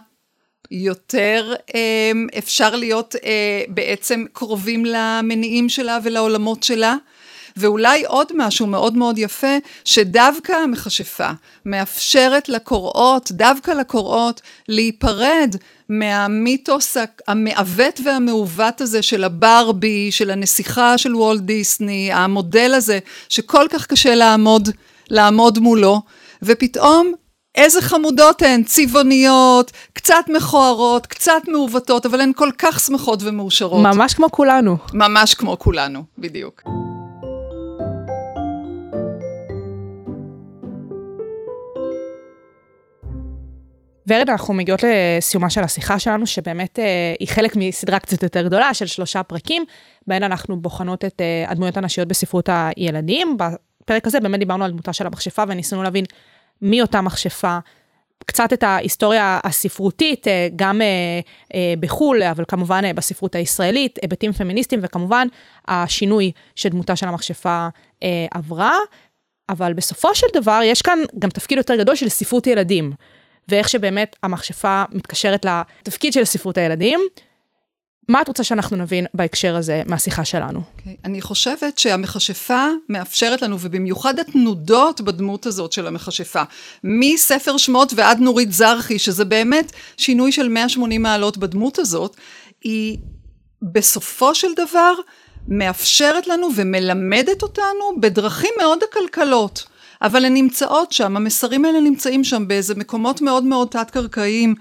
יותר 0.70 1.54
אמ, 1.74 2.26
אפשר 2.38 2.76
להיות 2.76 3.14
אה, 3.24 3.62
בעצם 3.68 4.24
קרובים 4.32 4.84
למניעים 4.84 5.68
שלה 5.68 5.98
ולעולמות 6.02 6.62
שלה. 6.62 6.94
ואולי 7.56 8.04
עוד 8.04 8.26
משהו 8.34 8.66
מאוד 8.66 8.96
מאוד 8.96 9.18
יפה, 9.18 9.56
שדווקא 9.84 10.52
המכשפה 10.52 11.30
מאפשרת 11.66 12.48
לקוראות, 12.48 13.32
דווקא 13.32 13.70
לקוראות, 13.70 14.40
להיפרד 14.68 15.56
מהמיתוס 15.88 16.96
המעוות 17.28 18.00
והמעוות 18.04 18.80
הזה 18.80 19.02
של 19.02 19.24
הברבי, 19.24 20.12
של 20.12 20.30
הנסיכה 20.30 20.98
של 20.98 21.16
וולט 21.16 21.40
דיסני, 21.40 22.12
המודל 22.12 22.74
הזה, 22.74 22.98
שכל 23.28 23.66
כך 23.70 23.86
קשה 23.86 24.14
לעמוד, 24.14 24.68
לעמוד 25.10 25.58
מולו, 25.58 26.02
ופתאום 26.42 27.12
איזה 27.54 27.82
חמודות 27.82 28.42
הן, 28.42 28.62
צבעוניות, 28.62 29.72
קצת 29.92 30.24
מכוערות, 30.28 31.06
קצת 31.06 31.42
מעוותות, 31.48 32.06
אבל 32.06 32.20
הן 32.20 32.32
כל 32.36 32.50
כך 32.58 32.80
שמחות 32.80 33.22
ומאושרות. 33.22 33.82
ממש 33.82 34.14
כמו 34.14 34.30
כולנו. 34.30 34.76
ממש 34.94 35.34
כמו 35.34 35.58
כולנו, 35.58 36.04
בדיוק. 36.18 36.62
ורד, 44.08 44.30
אנחנו 44.30 44.54
מגיעות 44.54 44.80
לסיומה 44.82 45.50
של 45.50 45.60
השיחה 45.60 45.98
שלנו, 45.98 46.26
שבאמת 46.26 46.78
אה, 46.78 47.14
היא 47.20 47.28
חלק 47.28 47.56
מסדרה 47.56 47.98
קצת 47.98 48.22
יותר 48.22 48.46
גדולה 48.46 48.74
של 48.74 48.86
שלושה 48.86 49.22
פרקים, 49.22 49.64
בהן 50.06 50.22
אנחנו 50.22 50.60
בוחנות 50.60 51.04
את 51.04 51.20
אה, 51.20 51.50
הדמויות 51.50 51.76
הנשיות 51.76 52.08
בספרות 52.08 52.48
הילדים. 52.52 53.36
בפרק 53.36 54.06
הזה 54.06 54.20
באמת 54.20 54.38
דיברנו 54.38 54.64
על 54.64 54.70
דמותה 54.70 54.92
של 54.92 55.06
המכשפה, 55.06 55.42
וניסינו 55.48 55.82
להבין 55.82 56.04
מי 56.62 56.82
אותה 56.82 57.00
מכשפה, 57.00 57.58
קצת 58.26 58.52
את 58.52 58.62
ההיסטוריה 58.62 59.40
הספרותית, 59.44 60.28
אה, 60.28 60.48
גם 60.56 60.82
אה, 60.82 60.86
אה, 61.54 61.74
בחו"ל, 61.80 62.22
אבל 62.22 62.44
כמובן 62.48 62.94
בספרות 62.94 63.34
הישראלית, 63.34 63.98
היבטים 64.02 64.32
פמיניסטיים, 64.32 64.80
וכמובן 64.84 65.28
השינוי 65.68 66.32
שדמותה 66.54 66.96
של 66.96 67.08
המכשפה 67.08 67.68
עברה. 68.30 68.74
אבל 69.48 69.72
בסופו 69.72 70.14
של 70.14 70.26
דבר, 70.34 70.60
יש 70.64 70.82
כאן 70.82 70.98
גם 71.18 71.30
תפקיד 71.30 71.58
יותר 71.58 71.76
גדול 71.76 71.96
של 71.96 72.08
ספרות 72.08 72.46
ילדים. 72.46 72.92
ואיך 73.48 73.68
שבאמת 73.68 74.16
המכשפה 74.22 74.84
מתקשרת 74.92 75.44
לתפקיד 75.44 76.12
של 76.12 76.24
ספרות 76.24 76.58
הילדים. 76.58 77.00
מה 78.08 78.22
את 78.22 78.28
רוצה 78.28 78.44
שאנחנו 78.44 78.76
נבין 78.76 79.06
בהקשר 79.14 79.56
הזה 79.56 79.82
מהשיחה 79.86 80.24
שלנו? 80.24 80.58
Okay. 80.58 80.78
אוקיי, 80.78 80.96
אני 81.04 81.20
חושבת 81.20 81.78
שהמכשפה 81.78 82.66
מאפשרת 82.88 83.42
לנו, 83.42 83.56
ובמיוחד 83.60 84.18
התנודות 84.18 85.00
בדמות 85.00 85.46
הזאת 85.46 85.72
של 85.72 85.86
המכשפה, 85.86 86.42
מספר 86.84 87.56
שמות 87.56 87.92
ועד 87.96 88.18
נורית 88.18 88.52
זרחי, 88.52 88.98
שזה 88.98 89.24
באמת 89.24 89.72
שינוי 89.96 90.32
של 90.32 90.48
180 90.48 91.02
מעלות 91.02 91.38
בדמות 91.38 91.78
הזאת, 91.78 92.16
היא 92.64 92.98
בסופו 93.62 94.34
של 94.34 94.48
דבר 94.56 94.92
מאפשרת 95.48 96.26
לנו 96.26 96.48
ומלמדת 96.56 97.42
אותנו 97.42 98.00
בדרכים 98.00 98.50
מאוד 98.58 98.78
עקלקלות. 98.90 99.66
אבל 100.02 100.24
הן 100.24 100.34
נמצאות 100.34 100.92
שם, 100.92 101.16
המסרים 101.16 101.64
האלה 101.64 101.80
נמצאים 101.80 102.24
שם 102.24 102.48
באיזה 102.48 102.74
מקומות 102.74 103.20
מאוד 103.20 103.44
מאוד 103.44 103.68
תת-קרקעיים. 103.68 104.54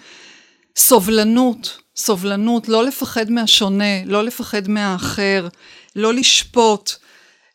סובלנות, 0.77 1.77
סובלנות, 1.95 2.69
לא 2.69 2.83
לפחד 2.83 3.31
מהשונה, 3.31 4.05
לא 4.05 4.23
לפחד 4.23 4.67
מהאחר, 4.69 5.47
לא 5.95 6.13
לשפוט, 6.13 6.91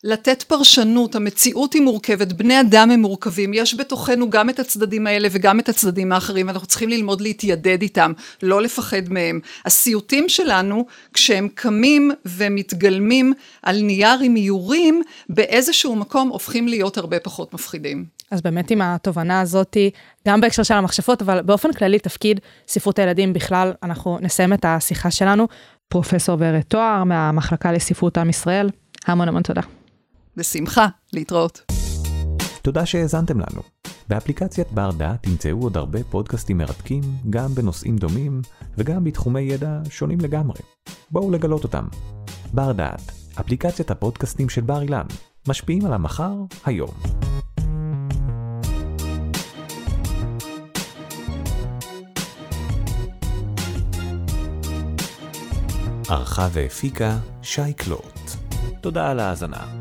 לתת 0.05 0.43
פרשנות, 0.43 1.15
המציאות 1.15 1.73
היא 1.73 1.83
מורכבת, 1.83 2.33
בני 2.33 2.61
אדם 2.61 2.91
הם 2.91 3.01
מורכבים, 3.01 3.55
יש 3.55 3.75
בתוכנו 3.75 4.31
גם 4.31 4.51
את 4.51 4.59
הצדדים 4.59 5.07
האלה 5.07 5.29
וגם 5.33 5.61
את 5.61 5.69
הצדדים 5.69 6.13
האחרים, 6.13 6.47
ואנחנו 6.47 6.67
צריכים 6.67 6.89
ללמוד 6.89 7.21
להתיידד 7.21 7.83
איתם, 7.83 8.13
לא 8.43 8.63
לפחד 8.63 9.09
מהם. 9.09 9.41
הסיוטים 9.65 10.29
שלנו, 10.29 10.87
כשהם 11.15 11.49
קמים 11.55 12.11
ומתגלמים 12.27 13.33
על 13.63 13.81
נייר 13.81 14.19
עם 14.23 14.37
איורים, 14.37 15.03
באיזשהו 15.29 15.97
מקום 15.97 16.29
הופכים 16.29 16.69
להיות 16.69 16.99
הרבה 16.99 17.21
פחות 17.21 17.55
מפחידים. 17.55 18.05
אז 18.31 18.43
באמת 18.43 18.71
עם 18.71 18.83
התובנה 18.83 19.41
הזאת, 19.41 19.77
גם 20.29 20.41
בהקשר 20.41 20.63
של 20.63 20.75
המכשפות, 20.75 21.23
אבל 21.23 21.43
באופן 21.43 21.73
כללי 21.73 21.99
תפקיד 21.99 22.41
ספרות 22.69 22.99
הילדים 22.99 23.33
בכלל, 23.33 23.73
אנחנו 23.83 24.19
נסיים 24.21 24.53
את 24.53 24.65
השיחה 24.65 25.11
שלנו. 25.11 25.49
פרופסור 25.89 26.37
ורד 26.41 26.61
תואר 26.61 27.05
מהמחלקה 27.05 27.73
לספרות 27.73 28.19
עם 28.19 28.31
ישראל, 28.31 28.71
המון 29.07 29.29
המון 29.29 29.43
תודה. 29.43 29.80
בשמחה, 30.37 30.87
להתראות. 31.13 31.73
תודה 32.63 32.87
שהאזנתם 32.87 33.41
לנו. 33.41 33.63
באפליקציית 34.09 34.73
בר 34.73 34.91
דעת 34.91 35.23
תמצאו 35.23 35.63
עוד 35.63 35.77
הרבה 35.77 36.05
פודקאסטים 36.05 36.59
מרתקים, 36.59 37.01
גם 37.31 37.55
בנושאים 37.55 37.97
דומים, 37.97 38.43
וגם 38.79 39.05
בתחומי 39.05 39.41
ידע 39.41 39.81
שונים 39.91 40.21
לגמרי. 40.21 40.61
בואו 41.11 41.31
לגלות 41.31 41.65
אותם. 41.65 41.85
בר 42.55 42.73
דעת, 42.73 43.13
אפליקציית 43.41 43.91
הפודקאסטים 43.91 44.49
של 44.49 44.61
בר 44.61 44.83
אילן, 44.83 45.07
משפיעים 45.49 45.87
על 45.87 45.93
המחר, 45.93 46.35
היום. 46.65 46.91
ערכה 56.09 56.49
והפיקה 56.53 57.19
שי 57.43 57.73
קלוט. 57.77 58.31
תודה 58.81 59.11
על 59.11 59.21
ההאזנה. 59.21 59.80